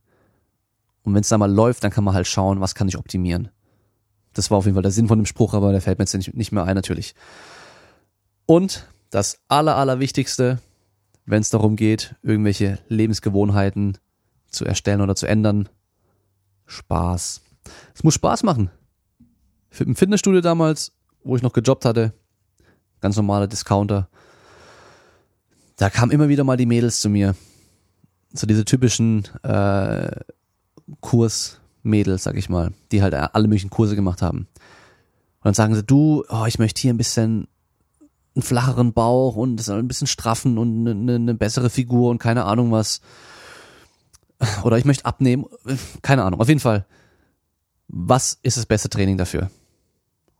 Und 1.02 1.14
wenn 1.14 1.22
es 1.22 1.28
dann 1.28 1.40
mal 1.40 1.50
läuft, 1.50 1.84
dann 1.84 1.90
kann 1.90 2.04
man 2.04 2.14
halt 2.14 2.26
schauen, 2.26 2.60
was 2.60 2.74
kann 2.74 2.88
ich 2.88 2.98
optimieren. 2.98 3.48
Das 4.34 4.50
war 4.50 4.58
auf 4.58 4.66
jeden 4.66 4.74
Fall 4.74 4.82
der 4.82 4.92
Sinn 4.92 5.08
von 5.08 5.18
dem 5.18 5.26
Spruch, 5.26 5.54
aber 5.54 5.72
der 5.72 5.80
fällt 5.80 5.98
mir 5.98 6.02
jetzt 6.02 6.14
nicht, 6.14 6.34
nicht 6.34 6.52
mehr 6.52 6.64
ein, 6.64 6.74
natürlich. 6.74 7.14
Und 8.44 8.86
das 9.10 9.40
aller, 9.48 9.76
allerwichtigste, 9.76 10.58
wenn 11.26 11.40
es 11.40 11.50
darum 11.50 11.76
geht, 11.76 12.14
irgendwelche 12.22 12.78
Lebensgewohnheiten 12.88 13.98
zu 14.48 14.64
erstellen 14.64 15.00
oder 15.00 15.14
zu 15.14 15.26
ändern, 15.26 15.68
Spaß. 16.66 17.42
Es 17.94 18.04
muss 18.04 18.14
Spaß 18.14 18.42
machen. 18.42 18.70
Im 19.78 19.96
Fitnessstudio 19.96 20.40
damals 20.40 20.92
wo 21.28 21.36
ich 21.36 21.42
noch 21.42 21.52
gejobbt 21.52 21.84
hatte, 21.84 22.12
ganz 23.00 23.16
normaler 23.16 23.46
Discounter, 23.46 24.08
da 25.76 25.90
kamen 25.90 26.10
immer 26.10 26.28
wieder 26.28 26.42
mal 26.42 26.56
die 26.56 26.66
Mädels 26.66 27.00
zu 27.00 27.08
mir. 27.08 27.36
So 28.32 28.46
diese 28.46 28.64
typischen 28.64 29.24
äh, 29.42 30.10
Kursmädels, 31.00 32.24
sag 32.24 32.36
ich 32.36 32.48
mal, 32.48 32.72
die 32.90 33.02
halt 33.02 33.14
alle 33.14 33.46
möglichen 33.46 33.70
Kurse 33.70 33.94
gemacht 33.94 34.22
haben. 34.22 34.48
Und 35.40 35.44
dann 35.44 35.54
sagen 35.54 35.74
sie, 35.74 35.84
du, 35.84 36.24
oh, 36.28 36.44
ich 36.46 36.58
möchte 36.58 36.80
hier 36.80 36.92
ein 36.92 36.98
bisschen 36.98 37.46
einen 38.38 38.44
flacheren 38.44 38.92
Bauch 38.92 39.34
und 39.34 39.56
das 39.56 39.68
ein 39.68 39.88
bisschen 39.88 40.06
straffen 40.06 40.58
und 40.58 40.86
eine, 40.86 41.16
eine 41.16 41.34
bessere 41.34 41.70
Figur 41.70 42.10
und 42.10 42.18
keine 42.18 42.44
Ahnung 42.44 42.70
was. 42.70 43.00
Oder 44.62 44.78
ich 44.78 44.84
möchte 44.84 45.04
abnehmen, 45.04 45.46
keine 46.02 46.22
Ahnung. 46.22 46.40
Auf 46.40 46.46
jeden 46.48 46.60
Fall, 46.60 46.86
was 47.88 48.38
ist 48.42 48.56
das 48.56 48.66
beste 48.66 48.88
Training 48.88 49.18
dafür? 49.18 49.50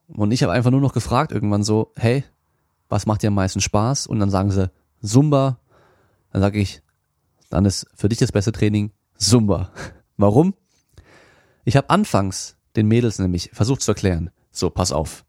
Und 0.07 0.31
ich 0.31 0.45
habe 0.45 0.53
einfach 0.53 0.71
nur 0.71 0.81
noch 0.81 0.93
gefragt 0.93 1.33
irgendwann 1.33 1.65
so, 1.65 1.93
hey, 1.97 2.25
was 2.89 3.05
macht 3.05 3.23
dir 3.23 3.29
am 3.29 3.35
meisten 3.35 3.61
Spaß? 3.61 4.07
Und 4.07 4.21
dann 4.21 4.31
sagen 4.31 4.53
sie 4.53 4.71
Zumba. 5.03 5.59
Dann 6.33 6.41
sage 6.41 6.61
ich, 6.61 6.83
dann 7.51 7.65
ist 7.65 7.87
für 7.95 8.09
dich 8.09 8.19
das 8.19 8.31
beste 8.31 8.53
Training 8.53 8.93
Zumba. 9.17 9.73
Warum? 10.17 10.55
Ich 11.65 11.77
habe 11.77 11.91
anfangs 11.91 12.57
den 12.77 12.87
Mädels 12.87 13.19
nämlich 13.19 13.51
versucht 13.53 13.83
zu 13.83 13.91
erklären, 13.91 14.31
so 14.53 14.71
pass 14.71 14.93
auf. 14.93 15.25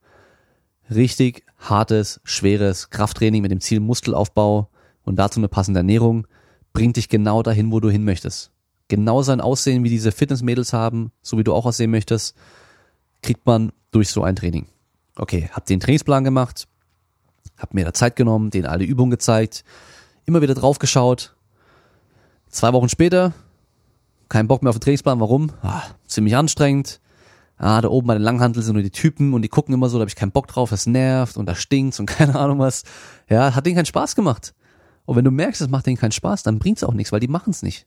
Richtig 0.90 1.46
hartes, 1.58 2.20
schweres 2.24 2.90
Krafttraining 2.90 3.42
mit 3.42 3.52
dem 3.52 3.62
Ziel 3.62 3.80
Muskelaufbau 3.80 4.70
und 5.04 5.18
dazu 5.18 5.40
eine 5.40 5.48
passende 5.48 5.80
Ernährung 5.80 6.26
bringt 6.74 6.98
dich 6.98 7.10
genau 7.10 7.44
dahin, 7.44 7.72
wo 7.72 7.80
du 7.80 7.90
hin 7.90 8.04
möchtest. 8.04 8.52
Genau 8.88 9.22
sein 9.22 9.42
Aussehen, 9.42 9.84
wie 9.84 9.90
diese 9.90 10.12
Fitnessmädels 10.12 10.74
haben, 10.74 11.12
so 11.22 11.38
wie 11.38 11.44
du 11.44 11.54
auch 11.54 11.66
aussehen 11.66 11.92
möchtest, 11.92 12.36
kriegt 13.22 13.46
man 13.46 13.72
durch 13.92 14.10
so 14.10 14.24
ein 14.24 14.36
Training. 14.36 14.68
Okay, 15.16 15.50
hab 15.52 15.66
den 15.66 15.80
Trainingsplan 15.80 16.24
gemacht, 16.24 16.68
hab 17.58 17.74
mir 17.74 17.86
da 17.86 17.94
Zeit 17.94 18.16
genommen, 18.16 18.50
den 18.50 18.66
alle 18.66 18.86
Übungen 18.86 19.12
gezeigt, 19.12 19.64
immer 20.26 20.42
wieder 20.42 20.56
drauf 20.56 20.80
geschaut. 20.80 21.36
Zwei 22.48 22.74
Wochen 22.74 22.90
später, 22.90 23.34
kein 24.30 24.48
Bock 24.48 24.64
mehr 24.64 24.70
auf 24.70 24.78
den 24.78 24.82
Trainingsplan. 24.82 25.20
Warum? 25.20 25.52
Ah, 25.62 25.84
ziemlich 26.08 26.36
anstrengend. 26.36 27.02
Ah, 27.62 27.82
da 27.82 27.90
oben 27.90 28.08
bei 28.08 28.14
den 28.14 28.24
Langhanteln 28.24 28.64
sind 28.64 28.74
nur 28.74 28.84
die 28.84 28.90
Typen 28.90 29.34
und 29.34 29.42
die 29.42 29.50
gucken 29.50 29.74
immer 29.74 29.90
so, 29.90 29.98
da 29.98 30.04
habe 30.04 30.10
ich 30.10 30.16
keinen 30.16 30.32
Bock 30.32 30.48
drauf, 30.48 30.70
das 30.70 30.86
nervt 30.86 31.36
und 31.36 31.46
da 31.46 31.56
stinkt's 31.56 32.00
und 32.00 32.06
keine 32.08 32.36
Ahnung 32.40 32.60
was. 32.60 32.84
Ja, 33.30 33.54
hat 33.54 33.66
denen 33.66 33.76
keinen 33.76 33.86
Spaß 33.86 34.16
gemacht. 34.16 34.56
Und 35.06 35.18
wenn 35.18 35.26
du 35.26 35.32
merkst, 35.32 35.60
es 35.60 35.70
macht 35.70 35.86
denen 35.86 35.98
keinen 35.98 36.14
Spaß, 36.14 36.44
dann 36.44 36.58
bringt's 36.58 36.84
auch 36.86 36.94
nichts, 36.94 37.12
weil 37.12 37.20
die 37.20 37.28
machen's 37.28 37.62
nicht. 37.62 37.86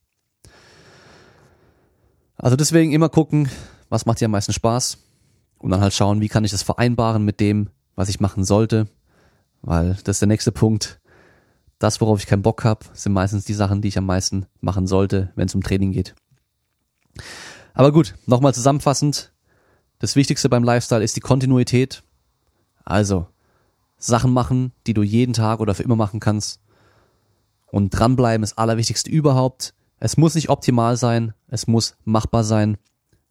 Also 2.36 2.54
deswegen 2.54 2.92
immer 2.92 3.08
gucken, 3.08 3.48
was 3.88 4.04
macht 4.04 4.20
dir 4.20 4.26
am 4.26 4.32
meisten 4.32 4.52
Spaß 4.52 4.98
und 5.58 5.70
dann 5.70 5.80
halt 5.80 5.94
schauen, 5.94 6.20
wie 6.20 6.28
kann 6.28 6.44
ich 6.44 6.50
das 6.50 6.62
vereinbaren 6.62 7.24
mit 7.24 7.40
dem, 7.40 7.70
was 7.94 8.10
ich 8.10 8.20
machen 8.20 8.44
sollte, 8.44 8.88
weil 9.62 9.96
das 10.04 10.16
ist 10.16 10.22
der 10.22 10.28
nächste 10.28 10.52
Punkt. 10.52 11.00
Das, 11.78 12.00
worauf 12.02 12.20
ich 12.20 12.26
keinen 12.26 12.42
Bock 12.42 12.62
habe, 12.64 12.84
sind 12.92 13.12
meistens 13.12 13.46
die 13.46 13.54
Sachen, 13.54 13.80
die 13.80 13.88
ich 13.88 13.98
am 13.98 14.06
meisten 14.06 14.46
machen 14.60 14.86
sollte, 14.86 15.32
wenn 15.34 15.46
es 15.46 15.54
um 15.54 15.62
Training 15.62 15.92
geht. 15.92 16.14
Aber 17.72 17.90
gut, 17.90 18.14
nochmal 18.26 18.54
zusammenfassend. 18.54 19.32
Das 20.02 20.16
Wichtigste 20.16 20.48
beim 20.48 20.64
Lifestyle 20.64 21.04
ist 21.04 21.14
die 21.14 21.20
Kontinuität. 21.20 22.02
Also 22.84 23.28
Sachen 23.98 24.32
machen, 24.32 24.72
die 24.88 24.94
du 24.94 25.04
jeden 25.04 25.32
Tag 25.32 25.60
oder 25.60 25.76
für 25.76 25.84
immer 25.84 25.94
machen 25.94 26.18
kannst. 26.18 26.58
Und 27.66 27.90
dranbleiben 27.90 28.42
ist 28.42 28.58
allerwichtigste 28.58 29.08
überhaupt. 29.08 29.74
Es 30.00 30.16
muss 30.16 30.34
nicht 30.34 30.48
optimal 30.48 30.96
sein, 30.96 31.34
es 31.46 31.68
muss 31.68 31.94
machbar 32.04 32.42
sein, 32.42 32.78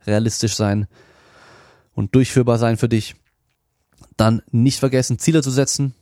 realistisch 0.07 0.55
sein 0.55 0.87
und 1.93 2.15
durchführbar 2.15 2.57
sein 2.57 2.77
für 2.77 2.87
dich. 2.87 3.17
Dann 4.15 4.41
nicht 4.51 4.79
vergessen, 4.79 5.19
Ziele 5.19 5.43
zu 5.43 5.51
setzen. 5.51 5.93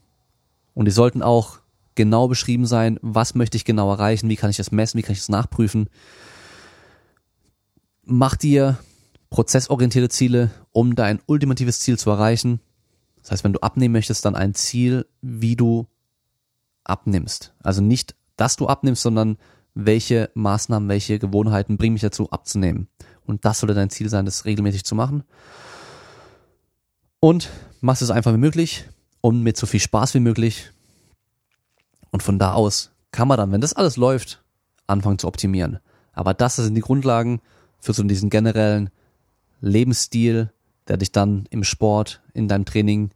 Und 0.75 0.85
die 0.85 0.91
sollten 0.91 1.23
auch 1.23 1.57
genau 1.95 2.27
beschrieben 2.27 2.67
sein, 2.67 2.99
was 3.01 3.33
möchte 3.33 3.57
ich 3.57 3.65
genau 3.65 3.89
erreichen, 3.89 4.29
wie 4.29 4.35
kann 4.35 4.51
ich 4.51 4.57
das 4.57 4.71
messen, 4.71 4.99
wie 4.99 5.01
kann 5.01 5.13
ich 5.13 5.19
das 5.19 5.29
nachprüfen. 5.29 5.89
Mach 8.03 8.35
dir 8.35 8.77
prozessorientierte 9.29 10.09
Ziele, 10.09 10.51
um 10.71 10.95
dein 10.95 11.19
ultimatives 11.25 11.79
Ziel 11.79 11.97
zu 11.97 12.09
erreichen. 12.09 12.59
Das 13.21 13.31
heißt, 13.31 13.43
wenn 13.43 13.53
du 13.53 13.59
abnehmen 13.61 13.93
möchtest, 13.93 14.25
dann 14.25 14.35
ein 14.35 14.53
Ziel, 14.53 15.05
wie 15.21 15.55
du 15.55 15.87
abnimmst. 16.83 17.53
Also 17.61 17.81
nicht, 17.81 18.15
dass 18.37 18.55
du 18.55 18.67
abnimmst, 18.67 19.01
sondern 19.01 19.37
welche 19.75 20.31
Maßnahmen, 20.33 20.89
welche 20.89 21.19
Gewohnheiten 21.19 21.77
bringen 21.77 21.93
mich 21.93 22.01
dazu 22.01 22.29
abzunehmen. 22.31 22.87
Und 23.25 23.45
das 23.45 23.59
sollte 23.59 23.75
dein 23.75 23.89
Ziel 23.89 24.09
sein, 24.09 24.25
das 24.25 24.45
regelmäßig 24.45 24.83
zu 24.83 24.95
machen 24.95 25.23
und 27.19 27.49
machst 27.81 28.01
es 28.01 28.11
einfach 28.11 28.33
wie 28.33 28.37
möglich 28.37 28.85
und 29.21 29.43
mit 29.43 29.57
so 29.57 29.67
viel 29.67 29.79
Spaß 29.79 30.13
wie 30.13 30.19
möglich. 30.19 30.71
Und 32.11 32.23
von 32.23 32.39
da 32.39 32.53
aus 32.53 32.91
kann 33.11 33.27
man 33.27 33.37
dann, 33.37 33.51
wenn 33.51 33.61
das 33.61 33.73
alles 33.73 33.97
läuft, 33.97 34.41
anfangen 34.87 35.19
zu 35.19 35.27
optimieren. 35.27 35.79
Aber 36.13 36.33
das 36.33 36.55
sind 36.55 36.75
die 36.75 36.81
Grundlagen 36.81 37.41
für 37.79 37.93
so 37.93 38.03
diesen 38.03 38.29
generellen 38.29 38.89
Lebensstil, 39.61 40.51
der 40.87 40.97
dich 40.97 41.11
dann 41.11 41.45
im 41.49 41.63
Sport, 41.63 42.21
in 42.33 42.47
deinem 42.47 42.65
Training 42.65 43.11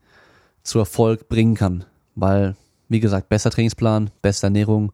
zu 0.64 0.80
Erfolg 0.80 1.28
bringen 1.28 1.56
kann. 1.56 1.86
Weil, 2.16 2.56
wie 2.90 3.00
gesagt, 3.00 3.30
besser 3.30 3.50
Trainingsplan, 3.50 4.12
beste 4.22 4.48
Ernährung, 4.48 4.92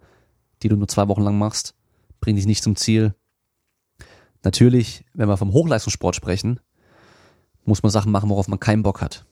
die 0.62 0.70
du 0.70 0.76
nur 0.76 0.88
zwei 0.88 1.08
Wochen 1.08 1.22
lang 1.22 1.38
machst, 1.38 1.76
bringt 2.20 2.38
dich 2.38 2.46
nicht 2.46 2.64
zum 2.64 2.76
Ziel. 2.76 3.14
Natürlich, 4.44 5.04
wenn 5.14 5.28
wir 5.28 5.38
vom 5.38 5.54
Hochleistungssport 5.54 6.16
sprechen, 6.16 6.60
muss 7.66 7.84
man 7.84 7.92
Sachen 7.92 8.12
machen, 8.12 8.30
worauf 8.30 8.48
man 8.48 8.60
keinen 8.60 8.84
Bock 8.84 9.02
hat. 9.02 9.26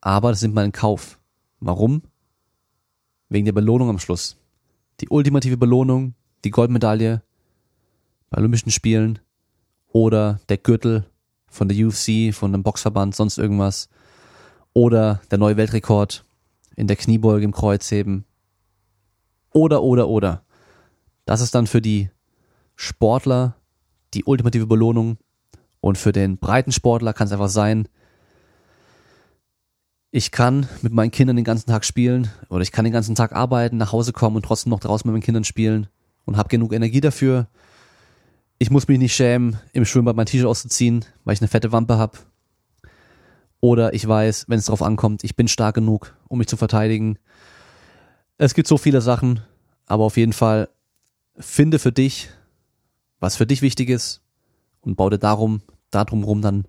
Aber 0.00 0.30
das 0.30 0.42
nimmt 0.42 0.54
man 0.54 0.66
in 0.66 0.72
Kauf. 0.72 1.18
Warum? 1.60 2.02
Wegen 3.28 3.44
der 3.44 3.52
Belohnung 3.52 3.88
am 3.88 3.98
Schluss. 3.98 4.36
Die 5.00 5.08
ultimative 5.08 5.56
Belohnung, 5.56 6.14
die 6.44 6.50
Goldmedaille 6.50 7.22
bei 8.30 8.38
Olympischen 8.38 8.70
Spielen 8.70 9.20
oder 9.88 10.40
der 10.48 10.58
Gürtel 10.58 11.06
von 11.52 11.68
der 11.68 11.86
UFC, 11.86 12.34
von 12.34 12.52
einem 12.52 12.62
Boxverband, 12.62 13.14
sonst 13.14 13.38
irgendwas. 13.38 13.88
Oder 14.72 15.20
der 15.30 15.38
neue 15.38 15.56
Weltrekord 15.56 16.24
in 16.74 16.86
der 16.86 16.96
Kniebeuge 16.96 17.44
im 17.44 17.52
Kreuzheben. 17.52 18.24
Oder, 19.52 19.82
oder, 19.82 20.08
oder. 20.08 20.42
Das 21.26 21.40
ist 21.40 21.54
dann 21.54 21.66
für 21.66 21.82
die 21.82 22.10
Sportler 22.74 23.54
die 24.14 24.24
ultimative 24.24 24.66
Belohnung. 24.66 25.18
Und 25.80 25.98
für 25.98 26.12
den 26.12 26.38
breiten 26.38 26.72
Sportler 26.72 27.12
kann 27.12 27.26
es 27.26 27.32
einfach 27.32 27.48
sein, 27.48 27.86
ich 30.14 30.30
kann 30.30 30.68
mit 30.82 30.92
meinen 30.92 31.10
Kindern 31.10 31.36
den 31.36 31.44
ganzen 31.44 31.70
Tag 31.70 31.86
spielen 31.86 32.30
oder 32.50 32.60
ich 32.60 32.70
kann 32.70 32.84
den 32.84 32.92
ganzen 32.92 33.14
Tag 33.14 33.32
arbeiten, 33.32 33.78
nach 33.78 33.92
Hause 33.92 34.12
kommen 34.12 34.36
und 34.36 34.44
trotzdem 34.44 34.68
noch 34.68 34.80
draußen 34.80 35.08
mit 35.08 35.14
meinen 35.14 35.24
Kindern 35.24 35.44
spielen 35.44 35.88
und 36.26 36.36
habe 36.36 36.50
genug 36.50 36.74
Energie 36.74 37.00
dafür. 37.00 37.48
Ich 38.62 38.70
muss 38.70 38.86
mich 38.86 39.00
nicht 39.00 39.12
schämen, 39.12 39.58
im 39.72 39.84
Schwimmbad 39.84 40.14
mein 40.14 40.26
T-Shirt 40.26 40.46
auszuziehen, 40.46 41.04
weil 41.24 41.34
ich 41.34 41.40
eine 41.40 41.48
fette 41.48 41.72
Wampe 41.72 41.98
habe. 41.98 42.16
Oder 43.58 43.92
ich 43.92 44.06
weiß, 44.06 44.44
wenn 44.46 44.56
es 44.56 44.66
darauf 44.66 44.82
ankommt, 44.82 45.24
ich 45.24 45.34
bin 45.34 45.48
stark 45.48 45.74
genug, 45.74 46.16
um 46.28 46.38
mich 46.38 46.46
zu 46.46 46.56
verteidigen. 46.56 47.18
Es 48.38 48.54
gibt 48.54 48.68
so 48.68 48.78
viele 48.78 49.00
Sachen, 49.00 49.40
aber 49.86 50.04
auf 50.04 50.16
jeden 50.16 50.32
Fall 50.32 50.68
finde 51.36 51.80
für 51.80 51.90
dich, 51.90 52.28
was 53.18 53.34
für 53.34 53.48
dich 53.48 53.62
wichtig 53.62 53.88
ist 53.88 54.20
und 54.80 54.94
baue 54.94 55.10
dir 55.10 55.18
darum, 55.18 55.62
darum 55.90 56.22
rum 56.22 56.40
dann 56.40 56.68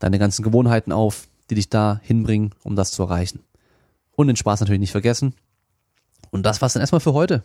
deine 0.00 0.18
ganzen 0.18 0.42
Gewohnheiten 0.42 0.92
auf, 0.92 1.28
die 1.48 1.54
dich 1.54 1.70
da 1.70 1.98
hinbringen, 2.02 2.54
um 2.62 2.76
das 2.76 2.90
zu 2.90 3.04
erreichen. 3.04 3.40
Und 4.10 4.26
den 4.26 4.36
Spaß 4.36 4.60
natürlich 4.60 4.80
nicht 4.80 4.92
vergessen. 4.92 5.34
Und 6.30 6.44
das 6.44 6.60
war's 6.60 6.74
dann 6.74 6.82
erstmal 6.82 7.00
für 7.00 7.14
heute. 7.14 7.42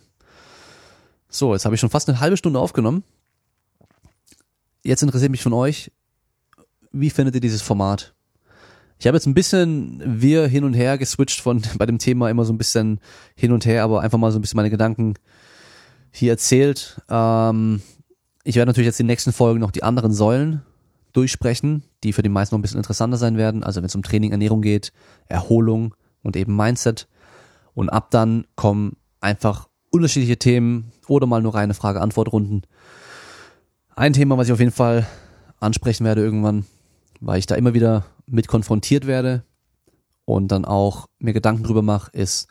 So, 1.30 1.54
jetzt 1.54 1.64
habe 1.64 1.76
ich 1.76 1.80
schon 1.80 1.90
fast 1.90 2.10
eine 2.10 2.20
halbe 2.20 2.36
Stunde 2.36 2.60
aufgenommen. 2.60 3.06
Jetzt 4.88 5.04
interessiert 5.04 5.32
mich 5.32 5.44
von 5.44 5.52
euch, 5.52 5.92
wie 6.94 7.10
findet 7.10 7.36
ihr 7.36 7.42
dieses 7.42 7.62
Format? 7.62 8.14
Ich 8.98 9.06
habe 9.06 9.18
jetzt 9.18 9.26
ein 9.26 9.34
bisschen 9.34 10.02
wir 10.02 10.48
hin 10.48 10.64
und 10.64 10.76
her 10.76 10.98
geswitcht 10.98 11.42
von 11.42 11.62
bei 11.78 11.86
dem 11.86 12.00
Thema 12.00 12.30
immer 12.30 12.46
so 12.46 12.54
ein 12.54 12.58
bisschen 12.58 13.02
hin 13.36 13.52
und 13.52 13.66
her, 13.66 13.84
aber 13.84 14.00
einfach 14.00 14.18
mal 14.18 14.32
so 14.32 14.40
ein 14.40 14.42
bisschen 14.42 14.56
meine 14.56 14.70
Gedanken 14.70 15.16
hier 16.10 16.32
erzählt. 16.32 17.02
Ähm, 17.10 17.82
ich 18.46 18.56
werde 18.56 18.70
natürlich 18.70 18.86
jetzt 18.86 19.02
in 19.02 19.08
den 19.08 19.12
nächsten 19.12 19.34
Folgen 19.34 19.60
noch 19.60 19.72
die 19.72 19.84
anderen 19.84 20.14
Säulen 20.14 20.62
durchsprechen, 21.12 21.84
die 22.06 22.14
für 22.14 22.24
die 22.24 22.30
meisten 22.30 22.56
noch 22.56 22.60
ein 22.60 22.62
bisschen 22.62 22.80
interessanter 22.80 23.18
sein 23.18 23.36
werden. 23.36 23.66
Also 23.66 23.82
wenn 23.82 23.88
es 23.88 23.96
um 23.96 24.04
Training, 24.04 24.32
Ernährung 24.32 24.62
geht, 24.62 24.94
Erholung 25.26 25.96
und 26.24 26.38
eben 26.38 26.56
Mindset. 26.56 27.10
Und 27.74 27.90
ab 27.90 28.10
dann 28.12 28.48
kommen 28.56 28.96
einfach 29.20 29.68
unterschiedliche 29.90 30.38
Themen 30.38 30.94
oder 31.10 31.28
mal 31.28 31.42
nur 31.42 31.56
reine 31.56 31.74
Frage-Antwort-Runden. 31.74 32.62
Ein 33.98 34.14
Thema, 34.14 34.38
was 34.38 34.46
ich 34.46 34.54
auf 34.54 34.60
jeden 34.60 34.72
Fall 34.72 35.08
ansprechen 35.60 36.06
werde 36.06 36.22
irgendwann, 36.22 36.68
weil 37.20 37.40
ich 37.40 37.48
da 37.48 37.56
immer 37.56 37.74
wieder 37.74 38.06
mit 38.28 38.48
konfrontiert 38.48 39.08
werde 39.08 39.44
und 40.24 40.50
dann 40.50 40.66
auch 40.66 41.08
mir 41.18 41.34
Gedanken 41.34 41.64
drüber 41.64 41.82
mache, 41.82 42.12
ist 42.12 42.48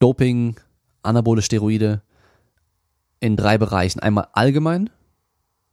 Doping, 0.00 0.56
anabole 1.04 1.40
Steroide 1.40 2.02
in 3.20 3.36
drei 3.36 3.58
Bereichen. 3.58 4.00
Einmal 4.00 4.26
allgemein, 4.32 4.90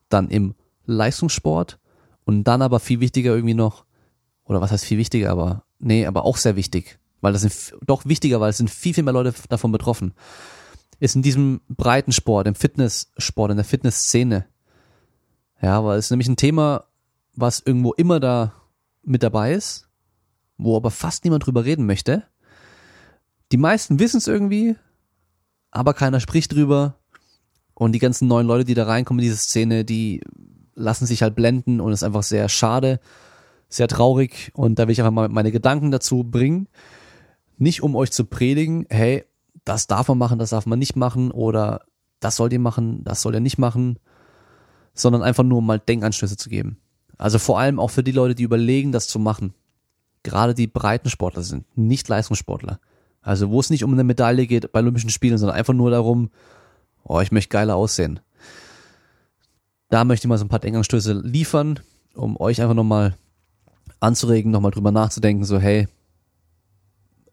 dann 0.09 0.29
im 0.29 0.53
Leistungssport 0.85 1.79
und 2.25 2.43
dann 2.43 2.61
aber 2.61 2.79
viel 2.79 2.99
wichtiger 2.99 3.33
irgendwie 3.33 3.55
noch, 3.55 3.85
oder 4.45 4.61
was 4.61 4.71
heißt 4.71 4.85
viel 4.85 4.99
wichtiger, 4.99 5.31
aber 5.31 5.63
nee, 5.79 6.05
aber 6.05 6.23
auch 6.23 6.37
sehr 6.37 6.55
wichtig, 6.55 6.99
weil 7.21 7.33
das 7.33 7.41
sind 7.41 7.73
doch 7.87 8.05
wichtiger, 8.05 8.39
weil 8.39 8.51
es 8.51 8.57
sind 8.57 8.69
viel, 8.69 8.93
viel 8.93 9.03
mehr 9.03 9.13
Leute 9.13 9.33
davon 9.49 9.71
betroffen, 9.71 10.13
ist 11.01 11.15
in 11.15 11.23
diesem 11.23 11.61
breiten 11.67 12.11
Sport, 12.11 12.47
im 12.47 12.53
Fitnesssport, 12.53 13.49
in 13.49 13.57
der 13.57 13.65
Fitnessszene. 13.65 14.45
Ja, 15.59 15.83
weil 15.83 15.97
es 15.97 16.11
nämlich 16.11 16.29
ein 16.29 16.35
Thema, 16.37 16.85
was 17.35 17.59
irgendwo 17.59 17.91
immer 17.93 18.19
da 18.19 18.53
mit 19.01 19.23
dabei 19.23 19.53
ist, 19.53 19.89
wo 20.57 20.77
aber 20.77 20.91
fast 20.91 21.23
niemand 21.23 21.45
drüber 21.45 21.65
reden 21.65 21.87
möchte. 21.87 22.23
Die 23.51 23.57
meisten 23.57 23.97
wissen 23.99 24.19
es 24.19 24.27
irgendwie, 24.27 24.75
aber 25.71 25.95
keiner 25.95 26.19
spricht 26.19 26.53
drüber. 26.53 26.99
Und 27.73 27.93
die 27.93 27.99
ganzen 27.99 28.27
neuen 28.27 28.45
Leute, 28.45 28.65
die 28.65 28.75
da 28.75 28.83
reinkommen 28.83 29.21
in 29.21 29.29
diese 29.29 29.37
Szene, 29.37 29.83
die 29.83 30.21
lassen 30.75 31.07
sich 31.07 31.23
halt 31.23 31.33
blenden 31.33 31.81
und 31.81 31.91
ist 31.93 32.03
einfach 32.03 32.21
sehr 32.21 32.47
schade, 32.47 32.99
sehr 33.69 33.87
traurig 33.87 34.51
und 34.53 34.77
da 34.77 34.85
will 34.85 34.91
ich 34.91 35.01
einfach 35.01 35.11
mal 35.11 35.29
meine 35.29 35.51
Gedanken 35.51 35.89
dazu 35.89 36.23
bringen. 36.23 36.67
Nicht 37.57 37.81
um 37.81 37.95
euch 37.95 38.11
zu 38.11 38.25
predigen, 38.25 38.85
hey, 38.89 39.25
das 39.65 39.87
darf 39.87 40.07
man 40.07 40.17
machen, 40.17 40.39
das 40.39 40.51
darf 40.51 40.65
man 40.65 40.79
nicht 40.79 40.95
machen 40.95 41.31
oder 41.31 41.81
das 42.19 42.35
sollt 42.35 42.53
ihr 42.53 42.59
machen, 42.59 43.03
das 43.03 43.21
soll 43.21 43.33
ihr 43.33 43.39
nicht 43.39 43.57
machen, 43.57 43.99
sondern 44.93 45.23
einfach 45.23 45.43
nur 45.43 45.61
mal 45.61 45.79
Denkanstöße 45.79 46.37
zu 46.37 46.49
geben. 46.49 46.77
Also 47.17 47.39
vor 47.39 47.59
allem 47.59 47.79
auch 47.79 47.89
für 47.89 48.03
die 48.03 48.11
Leute, 48.11 48.35
die 48.35 48.43
überlegen, 48.43 48.91
das 48.91 49.07
zu 49.07 49.19
machen. 49.19 49.53
Gerade 50.23 50.53
die 50.53 50.67
Breitensportler 50.67 51.43
sind, 51.43 51.65
nicht 51.77 52.07
Leistungssportler. 52.07 52.79
Also 53.21 53.49
wo 53.49 53.59
es 53.59 53.69
nicht 53.69 53.83
um 53.83 53.93
eine 53.93 54.03
Medaille 54.03 54.47
geht 54.47 54.71
bei 54.71 54.79
Olympischen 54.79 55.09
Spielen, 55.09 55.37
sondern 55.37 55.57
einfach 55.57 55.73
nur 55.73 55.91
darum, 55.91 56.31
oh, 57.03 57.19
ich 57.19 57.31
möchte 57.31 57.49
geiler 57.49 57.75
aussehen. 57.75 58.19
Da 59.89 60.03
möchte 60.05 60.25
ich 60.25 60.29
mal 60.29 60.37
so 60.37 60.45
ein 60.45 60.49
paar 60.49 60.59
Denkanstöße 60.59 61.13
liefern, 61.13 61.79
um 62.15 62.39
euch 62.39 62.61
einfach 62.61 62.75
nochmal 62.75 63.15
anzuregen, 63.99 64.51
nochmal 64.51 64.71
drüber 64.71 64.91
nachzudenken, 64.91 65.43
so 65.43 65.59
hey, 65.59 65.87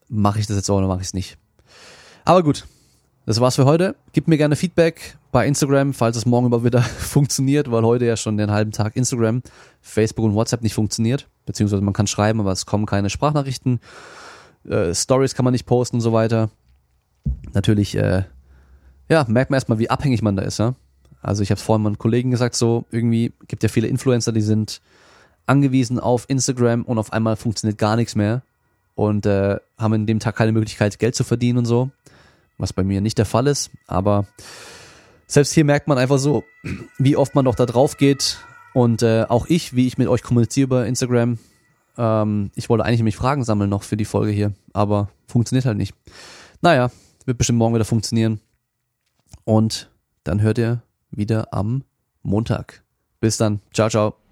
mache 0.08 0.40
ich 0.40 0.46
das 0.46 0.56
jetzt 0.56 0.68
oder 0.68 0.86
mache 0.86 1.00
ich 1.00 1.08
es 1.08 1.14
nicht. 1.14 1.38
Aber 2.28 2.42
gut, 2.42 2.66
das 3.24 3.40
war's 3.40 3.54
für 3.54 3.64
heute. 3.64 3.96
Gebt 4.12 4.28
mir 4.28 4.36
gerne 4.36 4.54
Feedback 4.54 5.16
bei 5.32 5.46
Instagram, 5.46 5.94
falls 5.94 6.14
es 6.14 6.26
morgen 6.26 6.48
überhaupt 6.48 6.66
wieder 6.66 6.82
funktioniert, 6.98 7.70
weil 7.70 7.84
heute 7.84 8.04
ja 8.04 8.18
schon 8.18 8.36
den 8.36 8.50
halben 8.50 8.70
Tag 8.70 8.96
Instagram, 8.96 9.40
Facebook 9.80 10.26
und 10.26 10.34
WhatsApp 10.34 10.62
nicht 10.62 10.74
funktioniert. 10.74 11.26
Beziehungsweise 11.46 11.80
man 11.80 11.94
kann 11.94 12.06
schreiben, 12.06 12.38
aber 12.40 12.52
es 12.52 12.66
kommen 12.66 12.84
keine 12.84 13.08
Sprachnachrichten. 13.08 13.80
Äh, 14.68 14.94
Stories 14.94 15.34
kann 15.34 15.44
man 15.44 15.52
nicht 15.52 15.64
posten 15.64 15.96
und 15.96 16.00
so 16.02 16.12
weiter. 16.12 16.50
Natürlich, 17.54 17.96
äh, 17.96 18.24
ja, 19.08 19.24
merkt 19.26 19.50
man 19.50 19.56
erstmal, 19.56 19.78
wie 19.78 19.88
abhängig 19.88 20.20
man 20.20 20.36
da 20.36 20.42
ist, 20.42 20.58
ja. 20.58 20.74
Also 21.22 21.42
ich 21.42 21.50
habe 21.50 21.56
es 21.56 21.64
vorhin 21.64 21.82
meinen 21.82 21.96
Kollegen 21.96 22.30
gesagt, 22.30 22.56
so 22.56 22.84
irgendwie 22.90 23.32
gibt 23.46 23.62
ja 23.62 23.70
viele 23.70 23.88
Influencer, 23.88 24.32
die 24.32 24.42
sind 24.42 24.82
angewiesen 25.46 25.98
auf 25.98 26.26
Instagram 26.28 26.82
und 26.82 26.98
auf 26.98 27.10
einmal 27.10 27.36
funktioniert 27.36 27.78
gar 27.78 27.96
nichts 27.96 28.16
mehr 28.16 28.42
und 28.96 29.24
äh, 29.24 29.56
haben 29.78 29.94
in 29.94 30.04
dem 30.04 30.18
Tag 30.18 30.36
keine 30.36 30.52
Möglichkeit, 30.52 30.98
Geld 30.98 31.14
zu 31.14 31.24
verdienen 31.24 31.56
und 31.56 31.64
so, 31.64 31.90
was 32.58 32.72
bei 32.72 32.84
mir 32.84 33.00
nicht 33.00 33.18
der 33.18 33.24
Fall 33.24 33.46
ist. 33.46 33.70
Aber 33.86 34.26
selbst 35.26 35.52
hier 35.52 35.64
merkt 35.64 35.88
man 35.88 35.98
einfach 35.98 36.18
so, 36.18 36.44
wie 36.98 37.16
oft 37.16 37.34
man 37.34 37.44
doch 37.44 37.54
da 37.54 37.66
drauf 37.66 37.96
geht 37.96 38.38
und 38.74 39.02
äh, 39.02 39.24
auch 39.28 39.46
ich, 39.46 39.74
wie 39.74 39.86
ich 39.86 39.98
mit 39.98 40.08
euch 40.08 40.22
kommuniziere 40.22 40.64
über 40.64 40.86
Instagram. 40.86 41.38
Ähm, 41.96 42.50
ich 42.54 42.68
wollte 42.68 42.84
eigentlich 42.84 43.00
nämlich 43.00 43.16
Fragen 43.16 43.44
sammeln 43.44 43.70
noch 43.70 43.82
für 43.82 43.96
die 43.96 44.04
Folge 44.04 44.32
hier, 44.32 44.52
aber 44.72 45.08
funktioniert 45.26 45.64
halt 45.64 45.78
nicht. 45.78 45.94
Naja, 46.60 46.90
wird 47.24 47.38
bestimmt 47.38 47.58
morgen 47.58 47.74
wieder 47.74 47.84
funktionieren. 47.84 48.40
Und 49.44 49.90
dann 50.24 50.40
hört 50.40 50.58
ihr 50.58 50.82
wieder 51.10 51.52
am 51.52 51.84
Montag. 52.22 52.82
Bis 53.20 53.36
dann. 53.36 53.60
Ciao, 53.72 53.88
ciao. 53.88 54.27